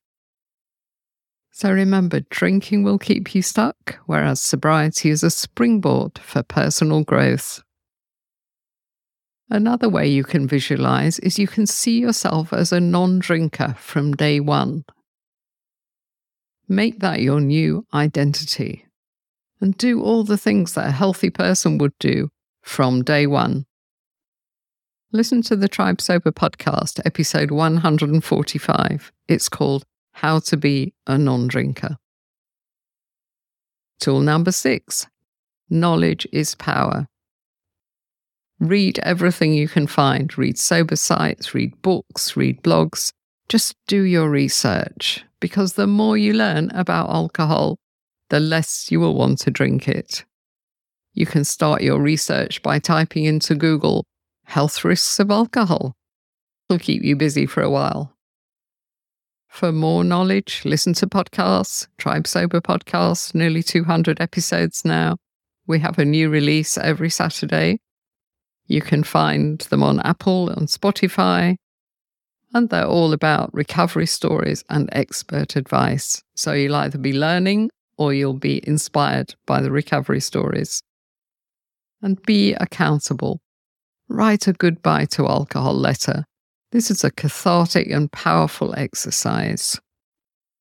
So 1.50 1.70
remember, 1.72 2.20
drinking 2.30 2.84
will 2.84 2.98
keep 2.98 3.34
you 3.34 3.42
stuck, 3.42 3.98
whereas 4.06 4.40
sobriety 4.40 5.10
is 5.10 5.22
a 5.22 5.30
springboard 5.30 6.18
for 6.18 6.42
personal 6.42 7.02
growth. 7.02 7.62
Another 9.50 9.88
way 9.88 10.06
you 10.06 10.22
can 10.22 10.46
visualize 10.46 11.18
is 11.18 11.38
you 11.38 11.48
can 11.48 11.66
see 11.66 11.98
yourself 11.98 12.52
as 12.52 12.72
a 12.72 12.78
non 12.78 13.18
drinker 13.18 13.74
from 13.78 14.14
day 14.14 14.38
one. 14.38 14.84
Make 16.68 17.00
that 17.00 17.20
your 17.20 17.40
new 17.40 17.84
identity 17.92 18.86
and 19.60 19.76
do 19.76 20.00
all 20.00 20.22
the 20.22 20.38
things 20.38 20.74
that 20.74 20.86
a 20.86 20.92
healthy 20.92 21.30
person 21.30 21.78
would 21.78 21.98
do 21.98 22.30
from 22.62 23.02
day 23.02 23.26
one. 23.26 23.66
Listen 25.12 25.42
to 25.42 25.56
the 25.56 25.66
Tribe 25.66 26.00
Sober 26.00 26.30
podcast, 26.30 27.00
episode 27.04 27.50
145. 27.50 29.12
It's 29.26 29.48
called 29.48 29.84
how 30.12 30.38
to 30.38 30.56
be 30.56 30.94
a 31.04 31.18
non 31.18 31.48
drinker. 31.48 31.96
Tool 33.98 34.20
number 34.20 34.52
six 34.52 35.08
knowledge 35.68 36.28
is 36.32 36.54
power. 36.54 37.08
Read 38.60 39.00
everything 39.00 39.52
you 39.52 39.66
can 39.66 39.88
find. 39.88 40.38
Read 40.38 40.56
sober 40.56 40.94
sites, 40.94 41.54
read 41.54 41.82
books, 41.82 42.36
read 42.36 42.62
blogs. 42.62 43.12
Just 43.48 43.74
do 43.88 44.02
your 44.02 44.30
research 44.30 45.24
because 45.40 45.72
the 45.72 45.88
more 45.88 46.16
you 46.16 46.34
learn 46.34 46.70
about 46.70 47.10
alcohol, 47.10 47.78
the 48.28 48.38
less 48.38 48.92
you 48.92 49.00
will 49.00 49.14
want 49.14 49.40
to 49.40 49.50
drink 49.50 49.88
it. 49.88 50.24
You 51.14 51.26
can 51.26 51.42
start 51.42 51.82
your 51.82 52.00
research 52.00 52.62
by 52.62 52.78
typing 52.78 53.24
into 53.24 53.56
Google 53.56 54.04
health 54.50 54.84
risks 54.84 55.20
of 55.20 55.30
alcohol. 55.30 55.94
It'll 56.68 56.80
keep 56.80 57.02
you 57.02 57.14
busy 57.14 57.46
for 57.46 57.62
a 57.62 57.70
while. 57.70 58.16
For 59.48 59.70
more 59.70 60.02
knowledge, 60.04 60.62
listen 60.64 60.92
to 60.94 61.06
podcasts, 61.06 61.86
Tribe 61.98 62.26
Sober 62.26 62.60
podcasts, 62.60 63.34
nearly 63.34 63.62
200 63.62 64.20
episodes 64.20 64.84
now. 64.84 65.16
We 65.66 65.78
have 65.78 65.98
a 65.98 66.04
new 66.04 66.28
release 66.28 66.76
every 66.76 67.10
Saturday. 67.10 67.78
You 68.66 68.80
can 68.80 69.04
find 69.04 69.60
them 69.60 69.82
on 69.84 70.00
Apple 70.00 70.48
and 70.48 70.66
Spotify. 70.66 71.56
And 72.52 72.70
they're 72.70 72.86
all 72.86 73.12
about 73.12 73.54
recovery 73.54 74.06
stories 74.06 74.64
and 74.68 74.88
expert 74.90 75.54
advice. 75.54 76.22
So 76.34 76.52
you'll 76.54 76.74
either 76.74 76.98
be 76.98 77.12
learning 77.12 77.70
or 77.98 78.12
you'll 78.12 78.34
be 78.34 78.66
inspired 78.66 79.34
by 79.46 79.60
the 79.60 79.70
recovery 79.70 80.20
stories. 80.20 80.82
And 82.02 82.20
be 82.22 82.54
accountable. 82.54 83.40
Write 84.10 84.46
a 84.48 84.52
goodbye 84.52 85.06
to 85.06 85.26
alcohol 85.26 85.74
letter 85.74 86.26
this 86.72 86.90
is 86.90 87.02
a 87.02 87.10
cathartic 87.10 87.90
and 87.90 88.10
powerful 88.12 88.74
exercise. 88.76 89.80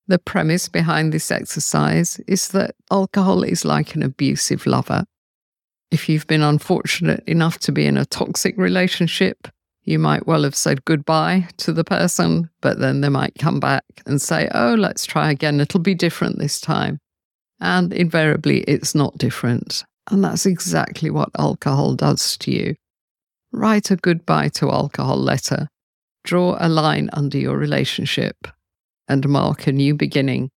The 0.07 0.17
premise 0.17 0.67
behind 0.67 1.13
this 1.13 1.29
exercise 1.29 2.19
is 2.27 2.47
that 2.49 2.75
alcohol 2.91 3.43
is 3.43 3.63
like 3.63 3.93
an 3.93 4.01
abusive 4.01 4.65
lover. 4.65 5.05
If 5.91 6.09
you've 6.09 6.25
been 6.25 6.41
unfortunate 6.41 7.23
enough 7.27 7.59
to 7.59 7.71
be 7.71 7.85
in 7.85 7.95
a 7.95 8.05
toxic 8.05 8.57
relationship, 8.57 9.47
you 9.83 9.99
might 9.99 10.25
well 10.25 10.43
have 10.43 10.55
said 10.55 10.85
goodbye 10.85 11.47
to 11.57 11.73
the 11.73 11.83
person, 11.83 12.49
but 12.61 12.79
then 12.79 13.01
they 13.01 13.09
might 13.09 13.35
come 13.37 13.59
back 13.59 13.83
and 14.07 14.19
say, 14.19 14.49
Oh, 14.51 14.73
let's 14.73 15.05
try 15.05 15.29
again. 15.29 15.59
It'll 15.59 15.79
be 15.79 15.95
different 15.95 16.39
this 16.39 16.59
time. 16.59 16.97
And 17.59 17.93
invariably, 17.93 18.61
it's 18.61 18.95
not 18.95 19.17
different. 19.17 19.83
And 20.09 20.23
that's 20.23 20.47
exactly 20.47 21.11
what 21.11 21.29
alcohol 21.37 21.93
does 21.93 22.35
to 22.37 22.51
you. 22.51 22.75
Write 23.51 23.91
a 23.91 23.95
goodbye 23.95 24.49
to 24.49 24.69
alcohol 24.69 25.17
letter 25.17 25.69
Draw 26.23 26.57
a 26.59 26.69
line 26.69 27.09
under 27.13 27.37
your 27.37 27.57
relationship 27.57 28.47
and 29.07 29.27
mark 29.27 29.65
a 29.65 29.71
new 29.71 29.95
beginning. 29.95 30.51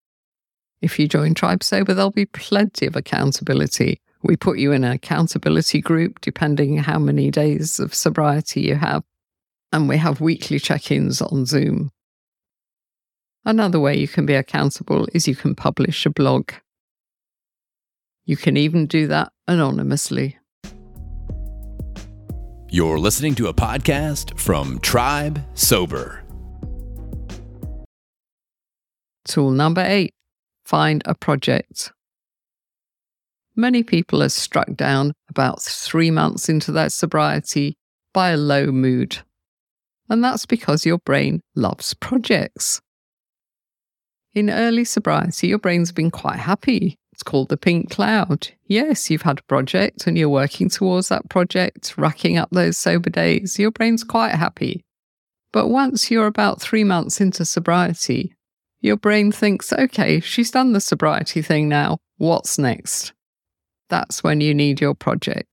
If 0.82 0.98
you 0.98 1.08
join 1.08 1.34
Tribe 1.34 1.62
Sober, 1.62 1.94
there'll 1.94 2.10
be 2.10 2.26
plenty 2.26 2.86
of 2.86 2.96
accountability. 2.96 4.00
We 4.22 4.36
put 4.36 4.58
you 4.58 4.72
in 4.72 4.84
an 4.84 4.92
accountability 4.92 5.80
group 5.80 6.20
depending 6.20 6.78
how 6.78 6.98
many 6.98 7.30
days 7.30 7.80
of 7.80 7.94
sobriety 7.94 8.62
you 8.62 8.74
have, 8.74 9.04
and 9.72 9.88
we 9.88 9.96
have 9.96 10.20
weekly 10.20 10.58
check 10.58 10.90
ins 10.90 11.22
on 11.22 11.46
Zoom. 11.46 11.90
Another 13.44 13.80
way 13.80 13.96
you 13.96 14.08
can 14.08 14.26
be 14.26 14.34
accountable 14.34 15.08
is 15.14 15.26
you 15.26 15.34
can 15.34 15.54
publish 15.54 16.04
a 16.04 16.10
blog. 16.10 16.52
You 18.24 18.36
can 18.36 18.56
even 18.56 18.86
do 18.86 19.06
that 19.06 19.32
anonymously. 19.48 20.38
You're 22.74 22.98
listening 22.98 23.34
to 23.34 23.48
a 23.48 23.52
podcast 23.52 24.40
from 24.40 24.78
Tribe 24.78 25.44
Sober. 25.52 26.24
Tool 29.26 29.50
number 29.50 29.84
eight 29.86 30.14
find 30.64 31.02
a 31.04 31.14
project. 31.14 31.92
Many 33.54 33.82
people 33.82 34.22
are 34.22 34.30
struck 34.30 34.74
down 34.74 35.12
about 35.28 35.60
three 35.60 36.10
months 36.10 36.48
into 36.48 36.72
their 36.72 36.88
sobriety 36.88 37.76
by 38.14 38.30
a 38.30 38.38
low 38.38 38.68
mood. 38.68 39.18
And 40.08 40.24
that's 40.24 40.46
because 40.46 40.86
your 40.86 40.98
brain 41.04 41.42
loves 41.54 41.92
projects. 41.92 42.80
In 44.32 44.48
early 44.48 44.86
sobriety, 44.86 45.48
your 45.48 45.58
brain's 45.58 45.92
been 45.92 46.10
quite 46.10 46.38
happy 46.38 46.96
it's 47.12 47.22
called 47.22 47.50
the 47.50 47.56
pink 47.56 47.90
cloud. 47.90 48.48
Yes, 48.66 49.10
you've 49.10 49.22
had 49.22 49.40
a 49.40 49.44
project 49.44 50.06
and 50.06 50.16
you're 50.16 50.28
working 50.30 50.70
towards 50.70 51.08
that 51.08 51.28
project, 51.28 51.94
racking 51.98 52.38
up 52.38 52.48
those 52.50 52.78
sober 52.78 53.10
days. 53.10 53.58
Your 53.58 53.70
brain's 53.70 54.02
quite 54.02 54.34
happy. 54.34 54.82
But 55.52 55.68
once 55.68 56.10
you're 56.10 56.26
about 56.26 56.62
three 56.62 56.84
months 56.84 57.20
into 57.20 57.44
sobriety, 57.44 58.34
your 58.80 58.96
brain 58.96 59.30
thinks, 59.30 59.72
okay, 59.72 60.20
she's 60.20 60.50
done 60.50 60.72
the 60.72 60.80
sobriety 60.80 61.42
thing 61.42 61.68
now. 61.68 61.98
What's 62.16 62.58
next? 62.58 63.12
That's 63.90 64.24
when 64.24 64.40
you 64.40 64.54
need 64.54 64.80
your 64.80 64.94
project. 64.94 65.46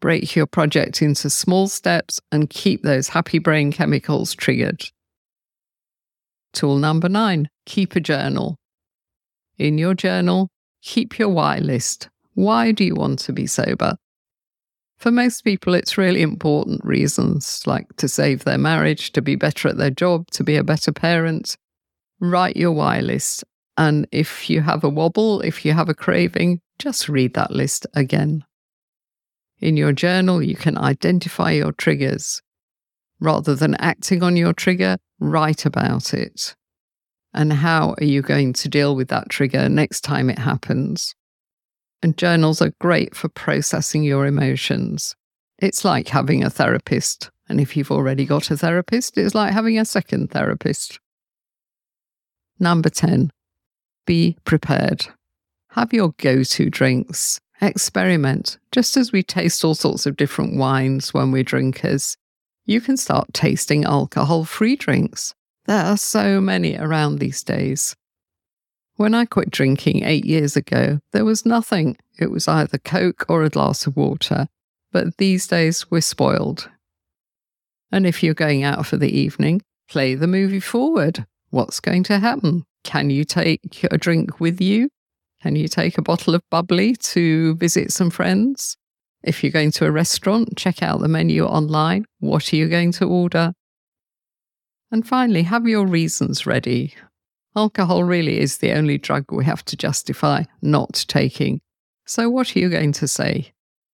Break 0.00 0.36
your 0.36 0.46
project 0.46 1.02
into 1.02 1.30
small 1.30 1.66
steps 1.66 2.20
and 2.30 2.48
keep 2.48 2.82
those 2.82 3.08
happy 3.08 3.40
brain 3.40 3.72
chemicals 3.72 4.34
triggered. 4.34 4.84
Tool 6.52 6.76
number 6.76 7.08
nine 7.08 7.48
keep 7.66 7.94
a 7.96 8.00
journal 8.00 8.56
in 9.62 9.78
your 9.78 9.94
journal, 9.94 10.50
keep 10.82 11.18
your 11.18 11.28
why 11.28 11.58
list. 11.58 12.08
Why 12.34 12.72
do 12.72 12.84
you 12.84 12.96
want 12.96 13.20
to 13.20 13.32
be 13.32 13.46
sober? 13.46 13.96
For 14.98 15.10
most 15.10 15.42
people, 15.42 15.74
it's 15.74 15.96
really 15.96 16.22
important 16.22 16.84
reasons 16.84 17.62
like 17.66 17.86
to 17.96 18.08
save 18.08 18.44
their 18.44 18.58
marriage, 18.58 19.12
to 19.12 19.22
be 19.22 19.36
better 19.36 19.68
at 19.68 19.76
their 19.76 19.90
job, 19.90 20.30
to 20.32 20.44
be 20.44 20.56
a 20.56 20.64
better 20.64 20.92
parent. 20.92 21.56
Write 22.20 22.56
your 22.56 22.72
why 22.72 23.00
list. 23.00 23.44
And 23.76 24.06
if 24.12 24.50
you 24.50 24.60
have 24.62 24.84
a 24.84 24.88
wobble, 24.88 25.40
if 25.42 25.64
you 25.64 25.72
have 25.72 25.88
a 25.88 25.94
craving, 25.94 26.60
just 26.78 27.08
read 27.08 27.34
that 27.34 27.52
list 27.52 27.86
again. 27.94 28.44
In 29.60 29.76
your 29.76 29.92
journal, 29.92 30.42
you 30.42 30.56
can 30.56 30.76
identify 30.76 31.52
your 31.52 31.72
triggers. 31.72 32.42
Rather 33.20 33.54
than 33.54 33.76
acting 33.76 34.22
on 34.24 34.36
your 34.36 34.52
trigger, 34.52 34.98
write 35.20 35.64
about 35.64 36.12
it. 36.12 36.56
And 37.34 37.52
how 37.52 37.94
are 37.98 38.04
you 38.04 38.22
going 38.22 38.52
to 38.54 38.68
deal 38.68 38.94
with 38.94 39.08
that 39.08 39.30
trigger 39.30 39.68
next 39.68 40.02
time 40.02 40.28
it 40.28 40.38
happens? 40.38 41.14
And 42.02 42.18
journals 42.18 42.60
are 42.60 42.72
great 42.80 43.14
for 43.14 43.28
processing 43.28 44.02
your 44.02 44.26
emotions. 44.26 45.14
It's 45.58 45.84
like 45.84 46.08
having 46.08 46.42
a 46.42 46.50
therapist. 46.50 47.30
And 47.48 47.60
if 47.60 47.76
you've 47.76 47.90
already 47.90 48.24
got 48.24 48.50
a 48.50 48.56
therapist, 48.56 49.16
it's 49.16 49.34
like 49.34 49.52
having 49.52 49.78
a 49.78 49.84
second 49.84 50.30
therapist. 50.30 50.98
Number 52.58 52.90
10, 52.90 53.30
be 54.06 54.36
prepared. 54.44 55.06
Have 55.70 55.92
your 55.92 56.12
go 56.18 56.42
to 56.42 56.70
drinks. 56.70 57.40
Experiment. 57.60 58.58
Just 58.72 58.96
as 58.96 59.12
we 59.12 59.22
taste 59.22 59.64
all 59.64 59.76
sorts 59.76 60.04
of 60.04 60.16
different 60.16 60.56
wines 60.56 61.14
when 61.14 61.30
we're 61.30 61.44
drinkers, 61.44 62.16
you 62.64 62.80
can 62.80 62.96
start 62.96 63.32
tasting 63.32 63.84
alcohol 63.84 64.44
free 64.44 64.74
drinks. 64.74 65.34
There 65.66 65.84
are 65.84 65.96
so 65.96 66.40
many 66.40 66.76
around 66.76 67.18
these 67.18 67.42
days. 67.42 67.94
When 68.96 69.14
I 69.14 69.24
quit 69.24 69.50
drinking 69.50 70.04
eight 70.04 70.24
years 70.24 70.56
ago, 70.56 71.00
there 71.12 71.24
was 71.24 71.46
nothing. 71.46 71.96
It 72.18 72.30
was 72.30 72.48
either 72.48 72.78
Coke 72.78 73.24
or 73.28 73.42
a 73.42 73.48
glass 73.48 73.86
of 73.86 73.96
water. 73.96 74.48
But 74.90 75.16
these 75.16 75.46
days, 75.46 75.90
we're 75.90 76.02
spoiled. 76.02 76.68
And 77.90 78.06
if 78.06 78.22
you're 78.22 78.34
going 78.34 78.64
out 78.64 78.86
for 78.86 78.96
the 78.96 79.10
evening, 79.10 79.62
play 79.88 80.14
the 80.14 80.26
movie 80.26 80.60
forward. 80.60 81.26
What's 81.50 81.80
going 81.80 82.02
to 82.04 82.18
happen? 82.18 82.64
Can 82.84 83.10
you 83.10 83.24
take 83.24 83.86
a 83.90 83.98
drink 83.98 84.40
with 84.40 84.60
you? 84.60 84.88
Can 85.42 85.56
you 85.56 85.68
take 85.68 85.98
a 85.98 86.02
bottle 86.02 86.34
of 86.34 86.42
bubbly 86.50 86.96
to 86.96 87.54
visit 87.56 87.92
some 87.92 88.10
friends? 88.10 88.76
If 89.22 89.42
you're 89.42 89.52
going 89.52 89.70
to 89.72 89.86
a 89.86 89.90
restaurant, 89.90 90.56
check 90.56 90.82
out 90.82 91.00
the 91.00 91.08
menu 91.08 91.44
online. 91.44 92.06
What 92.20 92.52
are 92.52 92.56
you 92.56 92.68
going 92.68 92.92
to 92.92 93.06
order? 93.06 93.52
And 94.92 95.08
finally, 95.08 95.42
have 95.44 95.66
your 95.66 95.86
reasons 95.86 96.46
ready. 96.46 96.94
Alcohol 97.56 98.04
really 98.04 98.38
is 98.38 98.58
the 98.58 98.72
only 98.72 98.98
drug 98.98 99.32
we 99.32 99.46
have 99.46 99.64
to 99.64 99.76
justify 99.76 100.44
not 100.60 101.06
taking. 101.08 101.62
So, 102.06 102.28
what 102.28 102.54
are 102.54 102.58
you 102.58 102.68
going 102.68 102.92
to 102.92 103.08
say? 103.08 103.52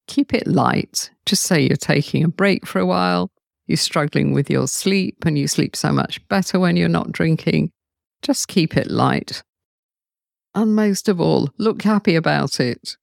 Keep 0.07 0.33
it 0.33 0.47
light. 0.47 1.11
Just 1.27 1.43
say 1.43 1.61
you're 1.61 1.77
taking 1.77 2.23
a 2.23 2.29
break 2.29 2.65
for 2.65 2.79
a 2.79 2.85
while, 2.85 3.29
you're 3.67 3.77
struggling 3.77 4.33
with 4.33 4.49
your 4.49 4.67
sleep, 4.67 5.23
and 5.23 5.37
you 5.37 5.47
sleep 5.47 5.75
so 5.75 5.91
much 5.91 6.25
better 6.29 6.59
when 6.59 6.77
you're 6.77 6.89
not 6.89 7.11
drinking. 7.11 7.71
Just 8.23 8.47
keep 8.47 8.75
it 8.75 8.89
light. 8.89 9.43
And 10.55 10.75
most 10.75 11.07
of 11.07 11.21
all, 11.21 11.51
look 11.59 11.83
happy 11.83 12.15
about 12.15 12.59
it. 12.59 12.97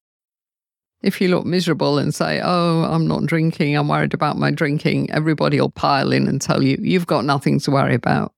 If 1.04 1.20
you 1.20 1.28
look 1.28 1.44
miserable 1.44 1.98
and 1.98 2.14
say, 2.14 2.40
Oh, 2.42 2.84
I'm 2.84 3.06
not 3.06 3.26
drinking, 3.26 3.76
I'm 3.76 3.88
worried 3.88 4.14
about 4.14 4.38
my 4.38 4.50
drinking, 4.50 5.10
everybody 5.10 5.60
will 5.60 5.70
pile 5.70 6.12
in 6.12 6.26
and 6.26 6.40
tell 6.40 6.62
you, 6.62 6.78
You've 6.80 7.06
got 7.06 7.26
nothing 7.26 7.60
to 7.60 7.70
worry 7.70 7.94
about. 7.94 8.32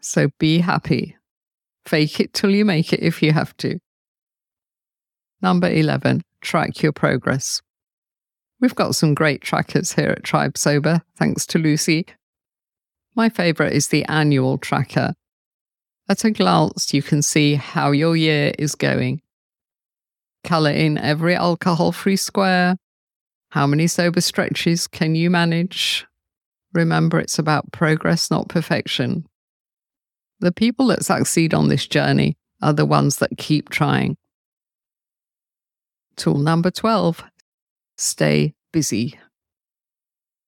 So 0.00 0.28
be 0.40 0.58
happy. 0.58 1.16
Fake 1.86 2.18
it 2.18 2.34
till 2.34 2.50
you 2.50 2.64
make 2.64 2.92
it 2.92 3.00
if 3.00 3.22
you 3.22 3.32
have 3.32 3.56
to. 3.58 3.78
Number 5.40 5.70
11, 5.70 6.22
track 6.40 6.82
your 6.82 6.90
progress. 6.90 7.62
We've 8.60 8.74
got 8.74 8.96
some 8.96 9.14
great 9.14 9.40
trackers 9.40 9.92
here 9.92 10.10
at 10.10 10.24
Tribe 10.24 10.58
Sober, 10.58 11.02
thanks 11.16 11.46
to 11.46 11.60
Lucy. 11.60 12.06
My 13.14 13.28
favourite 13.28 13.72
is 13.72 13.86
the 13.86 14.04
annual 14.06 14.58
tracker. 14.58 15.14
At 16.08 16.24
a 16.24 16.32
glance, 16.32 16.92
you 16.92 17.02
can 17.02 17.22
see 17.22 17.54
how 17.54 17.92
your 17.92 18.16
year 18.16 18.52
is 18.58 18.74
going. 18.74 19.22
Colour 20.44 20.70
in 20.70 20.98
every 20.98 21.34
alcohol 21.34 21.92
free 21.92 22.16
square. 22.16 22.76
How 23.50 23.66
many 23.66 23.86
sober 23.86 24.20
stretches 24.20 24.86
can 24.86 25.14
you 25.14 25.30
manage? 25.30 26.06
Remember, 26.72 27.18
it's 27.18 27.38
about 27.38 27.72
progress, 27.72 28.30
not 28.30 28.48
perfection. 28.48 29.26
The 30.40 30.52
people 30.52 30.86
that 30.88 31.04
succeed 31.04 31.54
on 31.54 31.68
this 31.68 31.86
journey 31.86 32.36
are 32.62 32.72
the 32.72 32.86
ones 32.86 33.16
that 33.16 33.38
keep 33.38 33.70
trying. 33.70 34.16
Tool 36.16 36.38
number 36.38 36.70
12 36.70 37.24
stay 37.96 38.54
busy. 38.72 39.18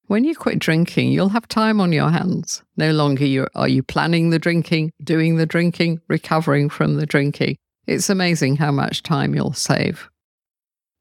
When 0.06 0.24
you 0.24 0.34
quit 0.34 0.58
drinking, 0.58 1.12
you'll 1.12 1.28
have 1.28 1.46
time 1.46 1.80
on 1.80 1.92
your 1.92 2.10
hands. 2.10 2.62
No 2.76 2.90
longer 2.90 3.46
are 3.54 3.68
you 3.68 3.82
planning 3.82 4.30
the 4.30 4.40
drinking, 4.40 4.92
doing 5.02 5.36
the 5.36 5.46
drinking, 5.46 6.00
recovering 6.08 6.68
from 6.68 6.96
the 6.96 7.06
drinking. 7.06 7.58
It's 7.90 8.08
amazing 8.08 8.58
how 8.58 8.70
much 8.70 9.02
time 9.02 9.34
you'll 9.34 9.52
save. 9.52 10.08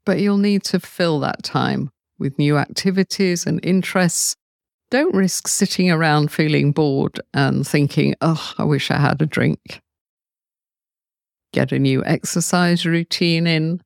But 0.07 0.19
you'll 0.19 0.39
need 0.39 0.63
to 0.63 0.79
fill 0.79 1.19
that 1.19 1.43
time 1.43 1.91
with 2.17 2.39
new 2.39 2.57
activities 2.57 3.45
and 3.45 3.63
interests. 3.63 4.35
Don't 4.89 5.13
risk 5.13 5.47
sitting 5.47 5.91
around 5.91 6.31
feeling 6.31 6.71
bored 6.71 7.19
and 7.31 7.67
thinking, 7.67 8.15
oh, 8.21 8.55
I 8.57 8.63
wish 8.63 8.89
I 8.89 8.97
had 8.97 9.21
a 9.21 9.27
drink. 9.27 9.81
Get 11.53 11.71
a 11.71 11.77
new 11.77 12.03
exercise 12.05 12.87
routine 12.87 13.45
in, 13.45 13.83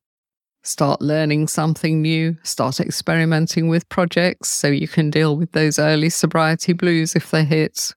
start 0.62 1.02
learning 1.02 1.48
something 1.48 2.00
new, 2.00 2.38
start 2.42 2.80
experimenting 2.80 3.68
with 3.68 3.86
projects 3.90 4.48
so 4.48 4.68
you 4.68 4.88
can 4.88 5.10
deal 5.10 5.36
with 5.36 5.52
those 5.52 5.78
early 5.78 6.08
sobriety 6.08 6.72
blues 6.72 7.14
if 7.14 7.30
they 7.30 7.44
hit. 7.44 7.92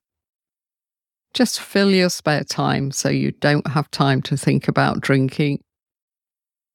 Just 1.37 1.59
fill 1.59 1.91
your 1.91 2.09
spare 2.09 2.43
time 2.43 2.89
so 2.89 3.09
you 3.09 3.29
don't 3.31 3.67
have 3.67 3.91
time 3.91 4.23
to 4.23 4.35
think 4.35 4.67
about 4.67 5.01
drinking. 5.01 5.59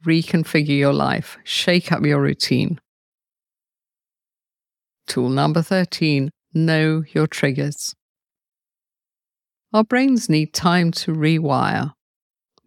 Reconfigure 0.06 0.78
your 0.78 0.92
life, 0.92 1.36
shake 1.42 1.90
up 1.90 2.06
your 2.06 2.22
routine. 2.22 2.78
Tool 5.08 5.30
number 5.30 5.62
13 5.62 6.30
Know 6.54 7.02
your 7.12 7.26
triggers. 7.26 7.92
Our 9.72 9.82
brains 9.82 10.28
need 10.28 10.54
time 10.54 10.92
to 10.92 11.12
rewire 11.12 11.94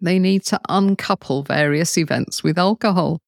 they 0.02 0.20
need 0.20 0.44
to 0.46 0.60
uncouple 0.68 1.44
various 1.44 1.98
events 1.98 2.44
with 2.44 2.58
alcohol. 2.58 3.22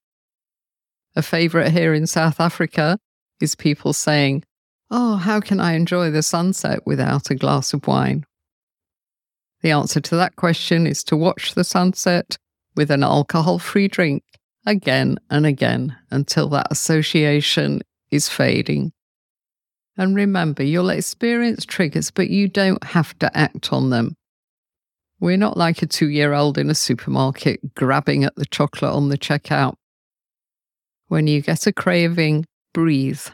A 1.16 1.22
favourite 1.22 1.72
here 1.72 1.94
in 1.94 2.06
South 2.06 2.42
Africa 2.42 2.98
is 3.40 3.56
people 3.56 3.94
saying, 3.94 4.44
Oh, 4.92 5.16
how 5.16 5.40
can 5.40 5.62
I 5.62 5.74
enjoy 5.74 6.12
the 6.12 6.22
sunset 6.22 6.86
without 6.86 7.30
a 7.30 7.36
glass 7.36 7.74
of 7.74 7.88
wine? 7.88 8.27
The 9.62 9.72
answer 9.72 10.00
to 10.00 10.16
that 10.16 10.36
question 10.36 10.86
is 10.86 11.04
to 11.06 11.18
watch 11.18 11.56
the 11.56 11.64
sunset 11.64 12.38
with 12.76 12.92
an 12.92 13.04
alcohol 13.04 13.60
free 13.60 13.88
drink 13.88 14.24
again 14.66 15.18
and 15.30 15.46
again 15.46 15.96
until 16.12 16.48
that 16.50 16.68
association 16.70 17.82
is 18.12 18.30
fading. 18.30 18.92
And 19.98 20.16
remember, 20.16 20.62
you'll 20.62 20.92
experience 20.92 21.66
triggers, 21.66 22.12
but 22.12 22.30
you 22.30 22.48
don't 22.48 22.84
have 22.84 23.18
to 23.20 23.36
act 23.36 23.74
on 23.74 23.90
them. 23.90 24.16
We're 25.20 25.38
not 25.38 25.58
like 25.58 25.82
a 25.82 25.88
two 25.88 26.10
year 26.10 26.34
old 26.34 26.60
in 26.60 26.70
a 26.70 26.76
supermarket 26.76 27.74
grabbing 27.74 28.24
at 28.24 28.36
the 28.36 28.46
chocolate 28.46 28.94
on 28.94 29.10
the 29.10 29.18
checkout. 29.18 29.74
When 31.08 31.26
you 31.26 31.42
get 31.42 31.66
a 31.66 31.74
craving, 31.74 32.46
breathe. 32.74 33.26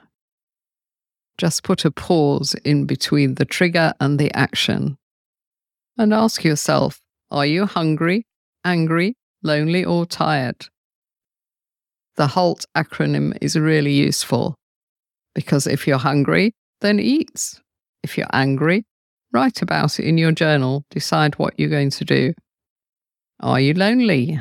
Just 1.38 1.64
put 1.64 1.84
a 1.84 1.92
pause 1.92 2.54
in 2.64 2.86
between 2.86 3.36
the 3.36 3.46
trigger 3.46 3.94
and 4.00 4.18
the 4.18 4.32
action. 4.34 4.98
And 5.98 6.14
ask 6.14 6.44
yourself 6.44 7.00
are 7.32 7.46
you 7.46 7.66
hungry, 7.66 8.26
angry, 8.64 9.16
lonely, 9.42 9.84
or 9.84 10.06
tired? 10.06 10.68
The 12.16 12.28
HALT 12.28 12.66
acronym 12.76 13.38
is 13.42 13.56
really 13.56 13.94
useful 13.94 14.56
because 15.34 15.66
if 15.66 15.88
you're 15.88 15.98
hungry, 15.98 16.54
then 16.82 17.00
eat. 17.00 17.60
If 18.04 18.18
you're 18.18 18.28
angry, 18.34 18.86
Write 19.34 19.64
about 19.64 20.00
it 20.00 20.06
in 20.06 20.20
your 20.20 20.32
journal. 20.32 20.86
Decide 20.92 21.40
what 21.40 21.56
you're 21.58 21.70
going 21.70 21.90
to 21.90 22.06
do. 22.06 22.34
Are 23.40 23.60
you 23.60 23.74
lonely? 23.74 24.40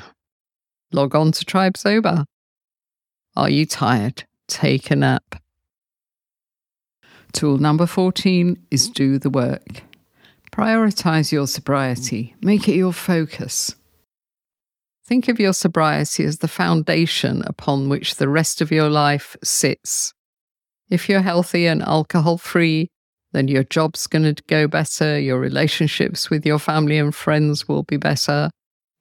Log 0.92 1.14
on 1.14 1.32
to 1.32 1.44
Tribe 1.46 1.78
Sober. 1.78 2.26
Are 3.34 3.48
you 3.48 3.64
tired? 3.64 4.24
Take 4.48 4.90
a 4.90 4.96
nap. 4.96 5.42
Tool 7.32 7.56
number 7.56 7.86
14 7.86 8.66
is 8.70 8.90
do 8.90 9.18
the 9.18 9.30
work. 9.30 9.82
Prioritize 10.52 11.32
your 11.32 11.46
sobriety, 11.46 12.34
make 12.42 12.68
it 12.68 12.74
your 12.74 12.92
focus. 12.92 13.74
Think 15.06 15.28
of 15.28 15.40
your 15.40 15.54
sobriety 15.54 16.24
as 16.24 16.38
the 16.38 16.48
foundation 16.48 17.42
upon 17.46 17.88
which 17.88 18.16
the 18.16 18.28
rest 18.28 18.60
of 18.60 18.70
your 18.70 18.90
life 18.90 19.36
sits. 19.42 20.12
If 20.90 21.08
you're 21.08 21.22
healthy 21.22 21.66
and 21.66 21.82
alcohol 21.82 22.36
free, 22.36 22.90
then 23.32 23.48
your 23.48 23.64
job's 23.64 24.06
going 24.06 24.34
to 24.34 24.42
go 24.46 24.68
better, 24.68 25.18
your 25.18 25.40
relationships 25.40 26.28
with 26.28 26.44
your 26.44 26.58
family 26.58 26.98
and 26.98 27.14
friends 27.14 27.66
will 27.66 27.82
be 27.82 27.96
better, 27.96 28.50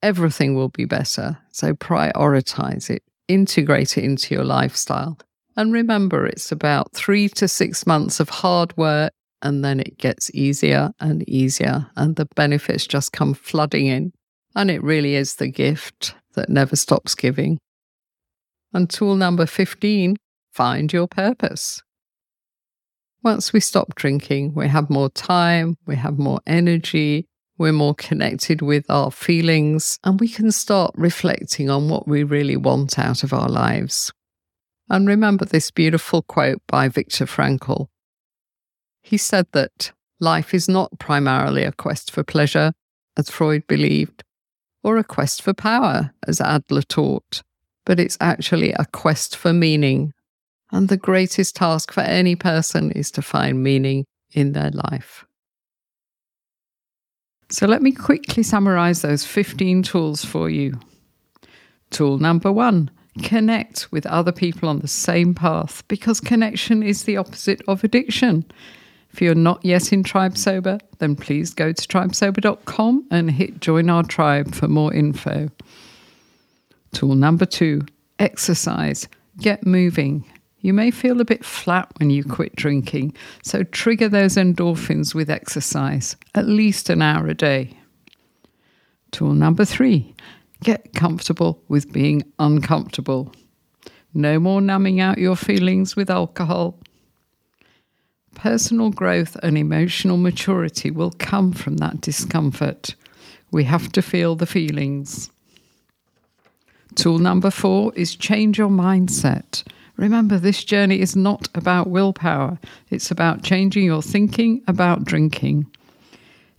everything 0.02 0.56
will 0.56 0.70
be 0.70 0.86
better. 0.86 1.38
So 1.52 1.74
prioritize 1.74 2.90
it, 2.90 3.04
integrate 3.28 3.98
it 3.98 4.06
into 4.06 4.34
your 4.34 4.46
lifestyle. 4.46 5.18
And 5.58 5.74
remember, 5.74 6.26
it's 6.26 6.52
about 6.52 6.94
three 6.94 7.28
to 7.30 7.48
six 7.48 7.86
months 7.86 8.22
of 8.22 8.30
hard 8.30 8.76
work, 8.78 9.12
and 9.42 9.64
then 9.64 9.80
it 9.80 9.98
gets 9.98 10.30
easier 10.34 10.92
and 11.00 11.28
easier, 11.28 11.88
and 11.96 12.16
the 12.16 12.28
benefits 12.36 12.88
just 12.88 13.12
come 13.12 13.34
flooding 13.34 13.88
in. 13.88 14.14
And 14.56 14.70
it 14.70 14.84
really 14.84 15.16
is 15.16 15.36
the 15.36 15.48
gift 15.48 16.16
that 16.36 16.50
never 16.50 16.76
stops 16.76 17.16
giving. 17.16 17.60
And 18.74 18.90
tool 18.90 19.16
number 19.16 19.46
15 19.46 20.18
find 20.52 20.92
your 20.92 21.08
purpose. 21.08 21.82
Once 23.24 23.54
we 23.54 23.60
stop 23.60 23.96
drinking, 23.96 24.54
we 24.56 24.68
have 24.68 24.90
more 24.90 25.10
time, 25.10 25.78
we 25.86 25.96
have 25.96 26.18
more 26.18 26.40
energy, 26.48 27.28
we're 27.58 27.72
more 27.72 27.94
connected 27.94 28.62
with 28.62 28.84
our 28.90 29.12
feelings, 29.12 30.00
and 30.04 30.20
we 30.20 30.28
can 30.28 30.52
start 30.52 30.92
reflecting 30.96 31.70
on 31.70 31.88
what 31.88 32.08
we 32.08 32.24
really 32.24 32.58
want 32.58 32.98
out 32.98 33.24
of 33.24 33.32
our 33.32 33.48
lives. 33.48 34.12
And 34.90 35.08
remember 35.08 35.46
this 35.46 35.70
beautiful 35.70 36.24
quote 36.24 36.62
by 36.68 36.88
Viktor 36.88 37.26
Frankl. 37.26 37.88
He 39.02 39.18
said 39.18 39.48
that 39.52 39.92
life 40.20 40.54
is 40.54 40.70
not 40.70 41.00
primarily 41.00 41.64
a 41.64 41.72
quest 41.72 42.12
for 42.12 42.24
pleasure, 42.24 42.74
as 43.18 43.30
Freud 43.30 43.68
believed, 43.68 44.24
or 44.84 44.98
a 44.98 45.04
quest 45.04 45.42
for 45.42 45.54
power, 45.54 46.14
as 46.28 46.40
Adler 46.40 46.84
taught, 46.84 47.42
but 47.86 48.00
it's 48.00 48.18
actually 48.22 48.72
a 48.74 48.86
quest 48.92 49.36
for 49.36 49.54
meaning. 49.54 50.14
And 50.72 50.88
the 50.88 50.98
greatest 50.98 51.56
task 51.56 51.92
for 51.92 52.02
any 52.02 52.36
person 52.36 52.92
is 52.92 53.12
to 53.12 53.22
find 53.22 53.62
meaning 53.62 54.06
in 54.32 54.54
their 54.54 54.72
life. 54.72 55.26
So 57.50 57.68
let 57.68 57.82
me 57.82 57.92
quickly 57.92 58.44
summarize 58.44 59.02
those 59.02 59.26
15 59.26 59.84
tools 59.84 60.24
for 60.24 60.50
you. 60.50 60.80
Tool 61.90 62.18
number 62.18 62.52
one 62.52 62.90
connect 63.24 63.92
with 63.92 64.06
other 64.06 64.32
people 64.32 64.70
on 64.70 64.80
the 64.80 64.88
same 64.88 65.36
path 65.36 65.86
because 65.90 66.22
connection 66.22 66.82
is 66.82 67.04
the 67.04 67.18
opposite 67.18 67.62
of 67.68 67.84
addiction. 67.84 68.50
If 69.14 69.22
you're 69.22 69.36
not 69.36 69.64
yet 69.64 69.92
in 69.92 70.04
Tribe 70.04 70.38
Sober, 70.38 70.80
then 71.00 71.16
please 71.16 71.54
go 71.54 71.72
to 71.72 71.88
tribesober.com 71.88 73.08
and 73.12 73.30
hit 73.32 73.60
join 73.60 73.90
our 73.90 74.04
tribe 74.04 74.56
for 74.56 74.68
more 74.68 74.94
info. 74.94 75.50
Tool 76.94 77.16
number 77.16 77.46
two 77.46 77.82
exercise. 78.20 79.08
Get 79.38 79.66
moving. 79.66 80.30
You 80.60 80.74
may 80.74 80.92
feel 80.92 81.20
a 81.20 81.26
bit 81.26 81.44
flat 81.44 81.92
when 81.98 82.12
you 82.12 82.24
quit 82.24 82.56
drinking, 82.56 83.16
so 83.44 83.64
trigger 83.64 84.08
those 84.08 84.36
endorphins 84.36 85.16
with 85.16 85.30
exercise, 85.30 86.16
at 86.36 86.46
least 86.46 86.90
an 86.90 87.02
hour 87.02 87.28
a 87.28 87.34
day. 87.34 87.78
Tool 89.12 89.34
number 89.34 89.66
three 89.66 90.16
get 90.64 90.94
comfortable 90.94 91.64
with 91.68 91.92
being 91.92 92.22
uncomfortable. 92.38 93.34
No 94.14 94.40
more 94.40 94.62
numbing 94.62 95.00
out 95.00 95.18
your 95.18 95.36
feelings 95.36 95.96
with 95.96 96.10
alcohol. 96.10 96.78
Personal 98.42 98.90
growth 98.90 99.38
and 99.44 99.56
emotional 99.56 100.18
maturity 100.18 100.90
will 100.90 101.12
come 101.20 101.54
from 101.54 101.78
that 101.78 102.02
discomfort. 102.02 102.96
We 103.52 103.66
have 103.66 103.92
to 103.92 104.02
feel 104.02 104.36
the 104.36 104.48
feelings. 104.48 105.30
Tool 106.96 107.20
number 107.20 107.52
four 107.52 107.94
is 107.96 108.16
change 108.16 108.58
your 108.58 108.70
mindset. 108.70 109.64
Remember, 109.96 110.40
this 110.40 110.64
journey 110.64 111.02
is 111.02 111.16
not 111.16 111.50
about 111.54 111.86
willpower, 111.86 112.58
it's 112.90 113.12
about 113.12 113.44
changing 113.44 113.86
your 113.86 114.02
thinking 114.02 114.64
about 114.68 115.06
drinking. 115.06 115.68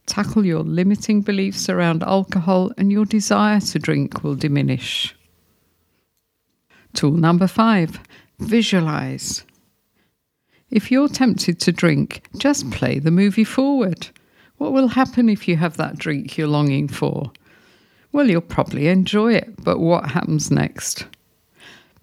Tackle 0.06 0.46
your 0.46 0.62
limiting 0.62 1.20
beliefs 1.20 1.68
around 1.68 2.04
alcohol, 2.04 2.70
and 2.78 2.92
your 2.92 3.06
desire 3.06 3.58
to 3.58 3.80
drink 3.80 4.22
will 4.22 4.36
diminish. 4.36 5.16
Tool 6.94 7.10
number 7.10 7.48
five 7.48 7.98
visualize. 8.38 9.44
If 10.72 10.90
you're 10.90 11.08
tempted 11.08 11.60
to 11.60 11.70
drink, 11.70 12.24
just 12.38 12.68
play 12.72 12.98
the 12.98 13.12
movie 13.12 13.44
forward. 13.44 14.08
What 14.56 14.72
will 14.72 14.88
happen 14.88 15.28
if 15.28 15.46
you 15.46 15.56
have 15.56 15.76
that 15.76 15.98
drink 15.98 16.36
you're 16.36 16.48
longing 16.48 16.88
for? 16.88 17.30
Well, 18.10 18.28
you'll 18.28 18.40
probably 18.40 18.88
enjoy 18.88 19.34
it, 19.34 19.62
but 19.62 19.78
what 19.78 20.10
happens 20.10 20.50
next? 20.50 21.06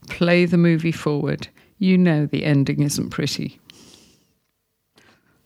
play 0.10 0.46
the 0.46 0.58
movie 0.58 0.92
forward, 0.92 1.48
you 1.78 1.98
know 1.98 2.26
the 2.26 2.44
ending 2.44 2.82
isn't 2.82 3.12
pretty. 3.12 3.60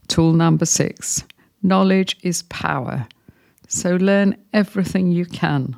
Tool 0.07 0.33
number 0.33 0.65
six 0.65 1.23
knowledge 1.65 2.17
is 2.23 2.41
power. 2.43 3.07
So 3.69 3.95
learn 3.95 4.35
everything 4.51 5.11
you 5.11 5.25
can. 5.25 5.77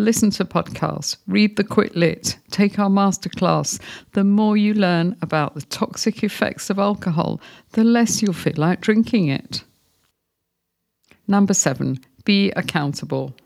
Listen 0.00 0.30
to 0.30 0.46
podcasts, 0.46 1.18
read 1.26 1.56
the 1.56 1.62
Quit 1.62 1.94
Lit, 1.94 2.38
take 2.50 2.78
our 2.78 2.88
masterclass. 2.88 3.78
The 4.12 4.24
more 4.24 4.56
you 4.56 4.72
learn 4.72 5.14
about 5.20 5.54
the 5.54 5.60
toxic 5.60 6.24
effects 6.24 6.70
of 6.70 6.78
alcohol, 6.78 7.38
the 7.72 7.84
less 7.84 8.22
you'll 8.22 8.32
feel 8.32 8.54
like 8.56 8.80
drinking 8.80 9.28
it. 9.28 9.62
Number 11.28 11.52
seven, 11.52 11.98
be 12.24 12.50
accountable. 12.52 13.36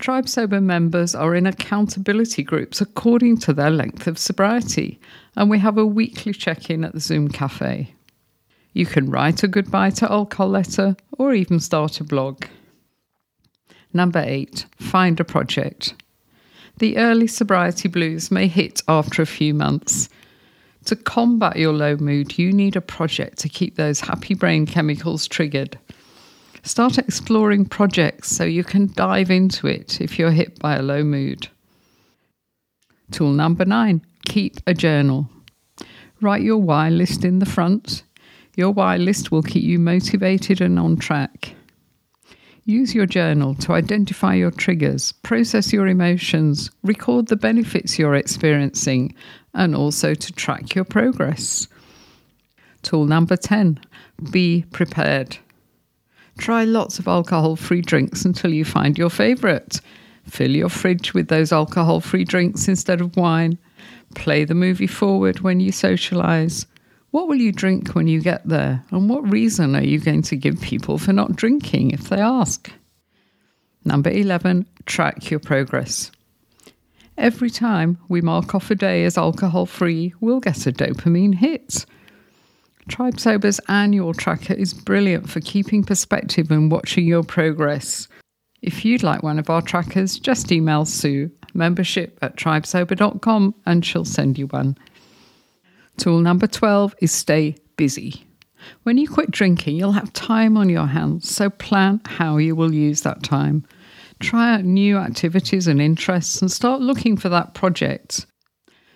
Tribe 0.00 0.28
Sober 0.28 0.60
members 0.60 1.14
are 1.14 1.36
in 1.36 1.46
accountability 1.46 2.42
groups 2.42 2.80
according 2.80 3.38
to 3.38 3.52
their 3.52 3.70
length 3.70 4.08
of 4.08 4.18
sobriety, 4.18 5.00
and 5.36 5.48
we 5.48 5.60
have 5.60 5.78
a 5.78 5.86
weekly 5.86 6.32
check 6.32 6.68
in 6.68 6.82
at 6.82 6.94
the 6.94 7.00
Zoom 7.00 7.28
cafe. 7.28 7.94
You 8.72 8.86
can 8.86 9.08
write 9.08 9.44
a 9.44 9.48
goodbye 9.48 9.90
to 9.90 10.10
alcohol 10.10 10.48
letter 10.48 10.96
or 11.12 11.32
even 11.32 11.60
start 11.60 12.00
a 12.00 12.04
blog. 12.04 12.44
Number 13.92 14.22
eight, 14.24 14.66
find 14.78 15.20
a 15.20 15.24
project. 15.24 15.94
The 16.78 16.96
early 16.96 17.26
sobriety 17.26 17.88
blues 17.88 18.30
may 18.30 18.48
hit 18.48 18.82
after 18.88 19.22
a 19.22 19.26
few 19.26 19.54
months. 19.54 20.08
To 20.86 20.96
combat 20.96 21.56
your 21.56 21.72
low 21.72 21.96
mood, 21.96 22.38
you 22.38 22.52
need 22.52 22.74
a 22.74 22.80
project 22.80 23.38
to 23.38 23.48
keep 23.48 23.76
those 23.76 24.00
happy 24.00 24.34
brain 24.34 24.66
chemicals 24.66 25.28
triggered. 25.28 25.78
Start 26.64 26.98
exploring 26.98 27.66
projects 27.66 28.30
so 28.30 28.44
you 28.44 28.64
can 28.64 28.92
dive 28.94 29.30
into 29.30 29.66
it 29.66 30.00
if 30.00 30.18
you're 30.18 30.30
hit 30.30 30.58
by 30.58 30.76
a 30.76 30.82
low 30.82 31.02
mood. 31.02 31.48
Tool 33.10 33.32
number 33.32 33.64
nine 33.64 34.02
keep 34.24 34.60
a 34.66 34.72
journal. 34.72 35.28
Write 36.20 36.42
your 36.42 36.58
why 36.58 36.88
list 36.88 37.24
in 37.24 37.40
the 37.40 37.46
front. 37.46 38.04
Your 38.56 38.70
why 38.70 38.96
list 38.96 39.32
will 39.32 39.42
keep 39.42 39.64
you 39.64 39.78
motivated 39.78 40.60
and 40.60 40.78
on 40.78 40.96
track. 40.96 41.54
Use 42.64 42.94
your 42.94 43.06
journal 43.06 43.56
to 43.56 43.72
identify 43.72 44.34
your 44.34 44.52
triggers, 44.52 45.12
process 45.12 45.72
your 45.72 45.88
emotions, 45.88 46.70
record 46.84 47.26
the 47.26 47.36
benefits 47.36 47.98
you're 47.98 48.14
experiencing, 48.14 49.14
and 49.52 49.74
also 49.74 50.14
to 50.14 50.32
track 50.32 50.74
your 50.74 50.84
progress. 50.84 51.66
Tool 52.82 53.06
number 53.06 53.36
10 53.36 53.80
be 54.30 54.64
prepared. 54.70 55.36
Try 56.38 56.64
lots 56.64 56.98
of 56.98 57.08
alcohol 57.08 57.56
free 57.56 57.82
drinks 57.82 58.24
until 58.24 58.52
you 58.52 58.64
find 58.64 58.96
your 58.96 59.10
favourite. 59.10 59.80
Fill 60.28 60.52
your 60.52 60.68
fridge 60.68 61.14
with 61.14 61.28
those 61.28 61.52
alcohol 61.52 62.00
free 62.00 62.24
drinks 62.24 62.68
instead 62.68 63.00
of 63.00 63.16
wine. 63.16 63.58
Play 64.14 64.44
the 64.44 64.54
movie 64.54 64.86
forward 64.86 65.40
when 65.40 65.58
you 65.60 65.72
socialise. 65.72 66.66
What 67.12 67.28
will 67.28 67.36
you 67.36 67.52
drink 67.52 67.90
when 67.90 68.08
you 68.08 68.22
get 68.22 68.48
there? 68.48 68.82
And 68.90 69.08
what 69.08 69.30
reason 69.30 69.76
are 69.76 69.84
you 69.84 69.98
going 69.98 70.22
to 70.22 70.36
give 70.36 70.60
people 70.62 70.96
for 70.96 71.12
not 71.12 71.36
drinking 71.36 71.90
if 71.90 72.08
they 72.08 72.18
ask? 72.18 72.72
Number 73.84 74.08
11, 74.10 74.66
track 74.86 75.30
your 75.30 75.38
progress. 75.38 76.10
Every 77.18 77.50
time 77.50 77.98
we 78.08 78.22
mark 78.22 78.54
off 78.54 78.70
a 78.70 78.74
day 78.74 79.04
as 79.04 79.18
alcohol 79.18 79.66
free, 79.66 80.14
we'll 80.20 80.40
get 80.40 80.66
a 80.66 80.72
dopamine 80.72 81.34
hit. 81.34 81.84
Tribe 82.88 83.20
Sober's 83.20 83.60
annual 83.68 84.14
tracker 84.14 84.54
is 84.54 84.72
brilliant 84.72 85.28
for 85.28 85.40
keeping 85.40 85.84
perspective 85.84 86.50
and 86.50 86.72
watching 86.72 87.06
your 87.06 87.22
progress. 87.22 88.08
If 88.62 88.86
you'd 88.86 89.02
like 89.02 89.22
one 89.22 89.38
of 89.38 89.50
our 89.50 89.60
trackers, 89.60 90.18
just 90.18 90.50
email 90.50 90.86
Sue, 90.86 91.30
membership 91.52 92.18
at 92.22 92.36
tribesober.com, 92.36 93.54
and 93.66 93.84
she'll 93.84 94.06
send 94.06 94.38
you 94.38 94.46
one. 94.46 94.78
Tool 95.98 96.20
number 96.20 96.46
12 96.46 96.94
is 97.00 97.12
stay 97.12 97.56
busy. 97.76 98.24
When 98.84 98.96
you 98.96 99.08
quit 99.08 99.30
drinking, 99.30 99.76
you'll 99.76 99.92
have 99.92 100.12
time 100.12 100.56
on 100.56 100.68
your 100.68 100.86
hands, 100.86 101.30
so 101.30 101.50
plan 101.50 102.00
how 102.04 102.36
you 102.36 102.54
will 102.54 102.72
use 102.72 103.02
that 103.02 103.22
time. 103.22 103.64
Try 104.20 104.54
out 104.54 104.64
new 104.64 104.98
activities 104.98 105.66
and 105.66 105.80
interests 105.80 106.40
and 106.40 106.50
start 106.50 106.80
looking 106.80 107.16
for 107.16 107.28
that 107.28 107.54
project. 107.54 108.26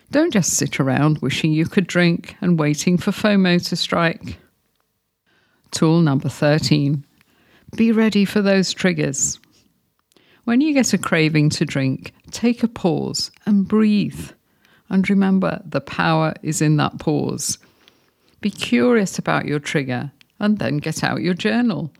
Don't 0.09 0.31
just 0.31 0.53
sit 0.53 0.79
around 0.79 1.19
wishing 1.19 1.51
you 1.51 1.65
could 1.65 1.85
drink 1.85 2.35
and 2.39 2.57
waiting 2.57 2.97
for 2.97 3.11
FOMO 3.11 3.65
to 3.67 3.75
strike. 3.75 4.37
Tool 5.71 6.01
number 6.01 6.29
13 6.29 7.05
Be 7.75 7.91
ready 7.91 8.23
for 8.23 8.41
those 8.41 8.71
triggers. 8.71 9.37
When 10.45 10.61
you 10.61 10.73
get 10.73 10.93
a 10.93 10.97
craving 10.97 11.49
to 11.51 11.65
drink, 11.65 12.13
take 12.31 12.63
a 12.63 12.69
pause 12.69 13.31
and 13.45 13.67
breathe. 13.67 14.31
And 14.89 15.09
remember, 15.09 15.61
the 15.65 15.81
power 15.81 16.33
is 16.41 16.61
in 16.61 16.77
that 16.77 16.99
pause. 16.99 17.57
Be 18.41 18.49
curious 18.49 19.17
about 19.19 19.45
your 19.45 19.59
trigger 19.59 20.11
and 20.39 20.59
then 20.59 20.77
get 20.77 21.03
out 21.03 21.21
your 21.21 21.33
journal. 21.33 21.91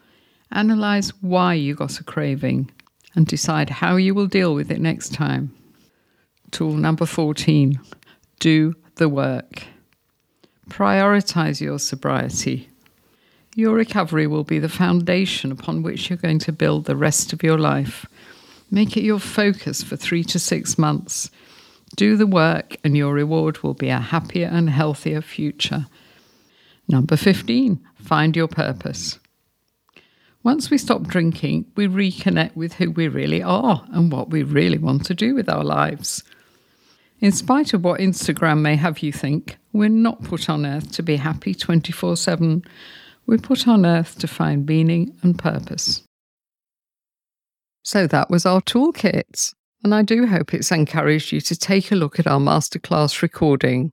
Analyze 0.52 1.10
why 1.22 1.54
you 1.54 1.76
got 1.76 2.00
a 2.00 2.04
craving 2.04 2.72
and 3.16 3.26
decide 3.26 3.70
how 3.70 3.96
you 3.96 4.14
will 4.14 4.28
deal 4.28 4.54
with 4.54 4.72
it 4.72 4.80
next 4.80 5.14
time. 5.14 5.54
Tool 6.52 6.74
number 6.74 7.06
14 7.06 7.80
do 8.40 8.76
the 8.96 9.10
work. 9.10 9.64
Prioritize 10.70 11.60
your 11.60 11.80
sobriety. 11.80 12.70
Your 13.56 13.74
recovery 13.74 14.28
will 14.28 14.44
be 14.44 14.60
the 14.60 14.70
foundation 14.70 15.52
upon 15.52 15.82
which 15.82 16.10
you're 16.10 16.18
going 16.18 16.40
to 16.40 16.52
build 16.52 16.86
the 16.86 16.96
rest 16.96 17.34
of 17.34 17.42
your 17.42 17.58
life. 17.58 18.06
Make 18.70 18.96
it 18.96 19.04
your 19.04 19.20
focus 19.20 19.82
for 19.82 19.96
three 19.96 20.24
to 20.26 20.38
six 20.38 20.78
months. 20.78 21.32
Do 21.96 22.18
the 22.18 22.28
work, 22.28 22.78
and 22.84 22.98
your 22.98 23.14
reward 23.14 23.64
will 23.64 23.74
be 23.74 23.90
a 23.90 24.00
happier 24.00 24.48
and 24.48 24.70
healthier 24.70 25.22
future. 25.22 25.88
Number 26.88 27.18
15, 27.18 27.80
find 27.96 28.36
your 28.36 28.48
purpose. 28.48 29.20
Once 30.44 30.70
we 30.70 30.78
stop 30.78 31.04
drinking, 31.04 31.66
we 31.76 31.88
reconnect 31.88 32.56
with 32.56 32.74
who 32.74 32.92
we 32.92 33.08
really 33.08 33.44
are 33.44 33.86
and 33.92 34.12
what 34.12 34.30
we 34.30 34.44
really 34.44 34.78
want 34.78 35.06
to 35.06 35.14
do 35.14 35.36
with 35.36 35.50
our 35.50 35.64
lives. 35.64 36.24
In 37.20 37.32
spite 37.32 37.74
of 37.74 37.84
what 37.84 38.00
Instagram 38.00 38.62
may 38.62 38.76
have 38.76 39.00
you 39.00 39.12
think, 39.12 39.58
we're 39.74 39.90
not 39.90 40.24
put 40.24 40.50
on 40.50 40.66
earth 40.66 40.92
to 40.94 41.04
be 41.04 41.16
happy 41.16 41.54
24 41.54 42.16
7. 42.16 42.64
We're 43.26 43.40
put 43.40 43.68
on 43.68 43.86
earth 43.86 44.20
to 44.20 44.28
find 44.28 44.66
meaning 44.66 45.18
and 45.22 45.38
purpose. 45.38 46.04
So 47.84 48.08
that 48.08 48.30
was 48.30 48.46
our 48.46 48.62
toolkit, 48.62 49.54
and 49.84 49.94
I 49.94 50.02
do 50.02 50.28
hope 50.28 50.54
it's 50.54 50.72
encouraged 50.72 51.32
you 51.32 51.42
to 51.42 51.56
take 51.56 51.92
a 51.92 51.96
look 51.96 52.20
at 52.20 52.28
our 52.28 52.40
masterclass 52.40 53.22
recording. 53.22 53.92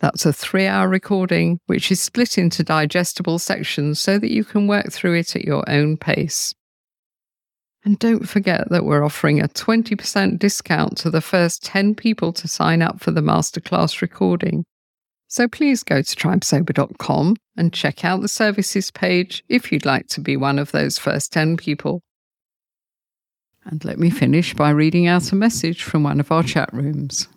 That's 0.00 0.26
a 0.26 0.32
three 0.32 0.66
hour 0.66 0.88
recording, 0.88 1.60
which 1.66 1.92
is 1.92 2.00
split 2.00 2.38
into 2.38 2.64
digestible 2.64 3.38
sections 3.38 3.98
so 3.98 4.18
that 4.18 4.32
you 4.32 4.44
can 4.44 4.66
work 4.66 4.92
through 4.92 5.14
it 5.14 5.36
at 5.36 5.44
your 5.44 5.68
own 5.68 5.96
pace. 5.96 6.54
And 7.84 7.98
don't 7.98 8.28
forget 8.28 8.68
that 8.70 8.84
we're 8.84 9.04
offering 9.04 9.40
a 9.40 9.48
20% 9.48 10.38
discount 10.38 10.96
to 10.98 11.10
the 11.10 11.20
first 11.20 11.64
10 11.64 11.96
people 11.96 12.32
to 12.34 12.46
sign 12.46 12.80
up 12.80 13.00
for 13.00 13.10
the 13.10 13.20
masterclass 13.20 14.00
recording. 14.00 14.64
So 15.26 15.48
please 15.48 15.82
go 15.82 16.02
to 16.02 16.16
tribesober.com 16.16 17.36
and 17.56 17.72
check 17.72 18.04
out 18.04 18.20
the 18.20 18.28
services 18.28 18.90
page 18.90 19.42
if 19.48 19.72
you'd 19.72 19.86
like 19.86 20.06
to 20.08 20.20
be 20.20 20.36
one 20.36 20.58
of 20.58 20.72
those 20.72 20.98
first 20.98 21.32
10 21.32 21.56
people. 21.56 22.02
And 23.64 23.84
let 23.84 23.98
me 23.98 24.10
finish 24.10 24.54
by 24.54 24.70
reading 24.70 25.06
out 25.06 25.32
a 25.32 25.36
message 25.36 25.82
from 25.82 26.02
one 26.02 26.20
of 26.20 26.32
our 26.32 26.42
chat 26.42 26.72
rooms. 26.72 27.28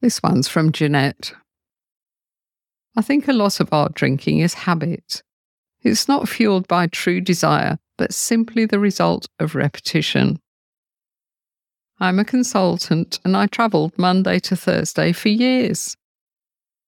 This 0.00 0.22
one's 0.22 0.48
from 0.48 0.70
Jeanette. 0.70 1.32
I 2.96 3.02
think 3.02 3.26
a 3.26 3.32
lot 3.32 3.58
of 3.58 3.72
our 3.72 3.88
drinking 3.88 4.38
is 4.38 4.54
habit. 4.54 5.22
It's 5.82 6.08
not 6.08 6.28
fueled 6.28 6.68
by 6.68 6.86
true 6.86 7.20
desire, 7.20 7.78
but 7.98 8.14
simply 8.14 8.64
the 8.64 8.78
result 8.78 9.26
of 9.40 9.54
repetition. 9.54 10.40
I'm 11.98 12.18
a 12.18 12.24
consultant 12.24 13.20
and 13.24 13.36
I 13.36 13.46
travelled 13.46 13.98
Monday 13.98 14.38
to 14.40 14.56
Thursday 14.56 15.12
for 15.12 15.28
years. 15.28 15.96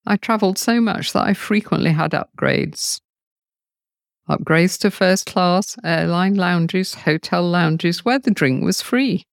I 0.07 0.17
travelled 0.17 0.59
so 0.59 0.81
much 0.81 1.13
that 1.13 1.25
I 1.25 1.35
frequently 1.35 1.93
had 1.93 2.13
upgrades. 2.13 3.01
Upgrades 4.29 4.79
to 4.81 4.91
first 4.91 5.27
class, 5.27 5.77
airline 5.85 6.35
lounges, 6.35 6.95
hotel 6.95 7.49
lounges 7.49 8.05
where 8.05 8.19
the 8.19 8.33
drink 8.33 8.65
was 8.65 8.83
free. 8.83 9.25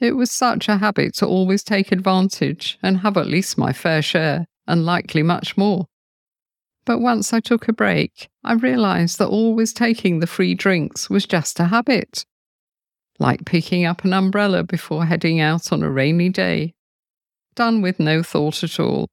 It 0.00 0.16
was 0.16 0.30
such 0.30 0.68
a 0.68 0.78
habit 0.78 1.14
to 1.16 1.26
always 1.26 1.64
take 1.64 1.92
advantage 1.92 2.78
and 2.82 2.98
have 2.98 3.16
at 3.16 3.26
least 3.26 3.58
my 3.58 3.72
fair 3.72 4.02
share, 4.02 4.46
and 4.66 4.84
likely 4.84 5.22
much 5.22 5.56
more. 5.56 5.86
But 6.84 6.98
once 6.98 7.32
I 7.32 7.40
took 7.40 7.68
a 7.68 7.72
break, 7.72 8.28
I 8.42 8.54
realised 8.54 9.18
that 9.18 9.28
always 9.28 9.72
taking 9.72 10.18
the 10.18 10.26
free 10.26 10.54
drinks 10.54 11.08
was 11.08 11.26
just 11.26 11.60
a 11.60 11.66
habit. 11.66 12.24
Like 13.18 13.44
picking 13.44 13.84
up 13.84 14.04
an 14.04 14.12
umbrella 14.12 14.64
before 14.64 15.06
heading 15.06 15.38
out 15.38 15.72
on 15.72 15.82
a 15.82 15.90
rainy 15.90 16.28
day. 16.28 16.74
Done 17.54 17.82
with 17.82 18.00
no 18.00 18.22
thought 18.22 18.64
at 18.64 18.80
all. 18.80 19.08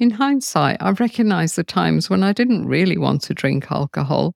In 0.00 0.10
hindsight, 0.10 0.78
I 0.80 0.90
recognise 0.90 1.54
the 1.54 1.62
times 1.62 2.10
when 2.10 2.24
I 2.24 2.32
didn't 2.32 2.66
really 2.66 2.98
want 2.98 3.22
to 3.22 3.34
drink 3.34 3.70
alcohol, 3.70 4.34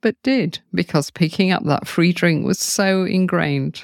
but 0.00 0.14
did 0.22 0.60
because 0.72 1.10
picking 1.10 1.50
up 1.50 1.64
that 1.64 1.88
free 1.88 2.12
drink 2.12 2.46
was 2.46 2.60
so 2.60 3.04
ingrained 3.04 3.82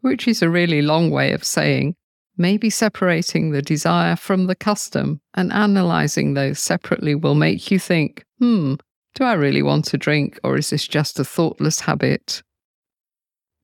which 0.00 0.28
is 0.28 0.42
a 0.42 0.50
really 0.50 0.82
long 0.82 1.10
way 1.10 1.32
of 1.32 1.44
saying 1.44 1.94
maybe 2.36 2.70
separating 2.70 3.50
the 3.50 3.62
desire 3.62 4.14
from 4.14 4.46
the 4.46 4.54
custom 4.54 5.20
and 5.34 5.50
analysing 5.52 6.34
those 6.34 6.60
separately 6.60 7.14
will 7.14 7.34
make 7.34 7.70
you 7.70 7.80
think, 7.80 8.24
hmm, 8.38 8.74
do 9.16 9.24
I 9.24 9.32
really 9.32 9.62
want 9.62 9.86
to 9.86 9.98
drink 9.98 10.38
or 10.44 10.56
is 10.56 10.70
this 10.70 10.86
just 10.86 11.18
a 11.18 11.24
thoughtless 11.24 11.80
habit? 11.80 12.42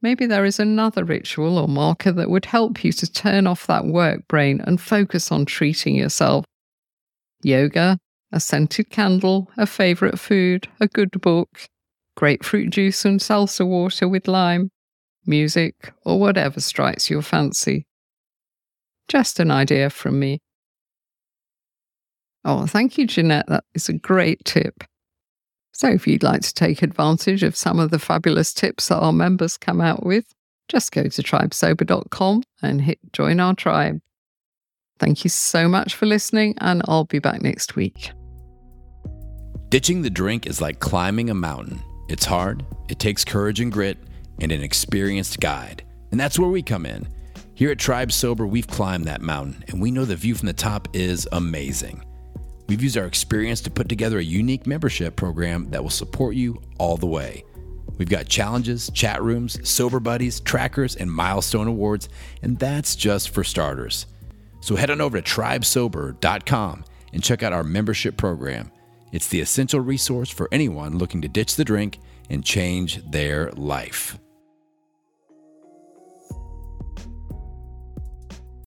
Maybe 0.04 0.26
there 0.26 0.44
is 0.44 0.60
another 0.60 1.02
ritual 1.02 1.56
or 1.56 1.66
marker 1.66 2.12
that 2.12 2.28
would 2.28 2.44
help 2.44 2.84
you 2.84 2.92
to 2.92 3.10
turn 3.10 3.46
off 3.46 3.66
that 3.68 3.86
work 3.86 4.28
brain 4.28 4.60
and 4.60 4.78
focus 4.78 5.32
on 5.32 5.46
treating 5.46 5.94
yourself. 5.94 6.44
Yoga, 7.42 7.98
a 8.30 8.38
scented 8.38 8.90
candle, 8.90 9.50
a 9.56 9.64
favourite 9.64 10.18
food, 10.18 10.68
a 10.78 10.88
good 10.88 11.18
book, 11.22 11.48
grapefruit 12.18 12.68
juice 12.68 13.06
and 13.06 13.18
salsa 13.18 13.66
water 13.66 14.06
with 14.06 14.28
lime, 14.28 14.70
music, 15.24 15.94
or 16.04 16.20
whatever 16.20 16.60
strikes 16.60 17.08
your 17.08 17.22
fancy. 17.22 17.86
Just 19.08 19.40
an 19.40 19.50
idea 19.50 19.88
from 19.88 20.18
me. 20.20 20.38
Oh, 22.44 22.66
thank 22.66 22.98
you, 22.98 23.06
Jeanette. 23.06 23.46
That 23.48 23.64
is 23.72 23.88
a 23.88 23.94
great 23.94 24.44
tip. 24.44 24.84
So, 25.74 25.88
if 25.88 26.06
you'd 26.06 26.22
like 26.22 26.42
to 26.42 26.54
take 26.54 26.82
advantage 26.82 27.42
of 27.42 27.56
some 27.56 27.80
of 27.80 27.90
the 27.90 27.98
fabulous 27.98 28.54
tips 28.54 28.88
that 28.88 28.98
our 28.98 29.12
members 29.12 29.56
come 29.56 29.80
out 29.80 30.06
with, 30.06 30.24
just 30.68 30.92
go 30.92 31.02
to 31.02 31.22
tribesober.com 31.22 32.44
and 32.62 32.80
hit 32.80 32.98
join 33.12 33.40
our 33.40 33.54
tribe. 33.54 34.00
Thank 35.00 35.24
you 35.24 35.30
so 35.30 35.68
much 35.68 35.96
for 35.96 36.06
listening, 36.06 36.54
and 36.58 36.82
I'll 36.87 37.04
be 37.04 37.18
back 37.18 37.42
next 37.42 37.74
week. 37.74 38.12
Ditching 39.68 40.02
the 40.02 40.10
drink 40.10 40.46
is 40.46 40.60
like 40.60 40.78
climbing 40.78 41.28
a 41.28 41.34
mountain. 41.34 41.82
It's 42.08 42.24
hard, 42.24 42.64
it 42.88 43.00
takes 43.00 43.24
courage 43.24 43.58
and 43.58 43.72
grit 43.72 43.98
and 44.38 44.52
an 44.52 44.62
experienced 44.62 45.40
guide. 45.40 45.82
And 46.12 46.20
that's 46.20 46.38
where 46.38 46.48
we 46.48 46.62
come 46.62 46.87
in. 46.87 47.08
Here 47.54 47.72
at 47.72 47.78
Tribe 47.78 48.12
Sober, 48.12 48.46
we've 48.46 48.68
climbed 48.68 49.06
that 49.06 49.22
mountain, 49.22 49.64
and 49.68 49.80
we 49.80 49.90
know 49.90 50.04
the 50.04 50.14
view 50.14 50.37
from 50.37 50.46
the 50.46 50.52
top 50.52 50.87
is 50.92 51.28
amazing. 51.32 52.04
We've 52.66 52.83
used 52.83 52.96
our 52.96 53.07
experience 53.07 53.61
to 53.62 53.70
put 53.70 53.88
together 53.88 54.18
a 54.18 54.24
unique 54.24 54.66
membership 54.66 55.16
program 55.16 55.70
that 55.70 55.83
will 55.83 55.90
support 55.90 56.35
you 56.35 56.61
all 56.79 56.96
the 56.96 57.07
way. 57.07 57.44
We've 57.98 58.09
got 58.09 58.27
challenges, 58.27 58.90
chat 58.94 59.22
rooms, 59.22 59.68
sober 59.68 60.00
buddies, 60.00 60.40
trackers, 60.40 60.96
and 60.96 61.11
milestone 61.11 61.68
awards, 61.68 62.09
and 62.42 62.59
that's 62.59 62.96
just 62.96 63.31
for 63.31 63.44
starters. 63.44 64.07
So 64.61 64.77
head 64.77 64.90
on 64.90 65.00
over 65.00 65.20
to 65.20 65.31
tribesober.com 65.31 66.85
and 67.12 67.22
check 67.22 67.42
out 67.42 67.53
our 67.53 67.64
membership 67.64 68.16
program. 68.16 68.72
It's 69.12 69.29
the 69.29 69.40
essential 69.40 69.81
resource 69.81 70.31
for 70.31 70.48
anyone 70.50 70.98
looking 70.98 71.22
to 71.22 71.29
ditch 71.29 71.57
the 71.57 71.64
drink 71.64 72.00
and 72.31 72.44
change 72.44 73.00
their 73.11 73.53
life. 73.53 74.18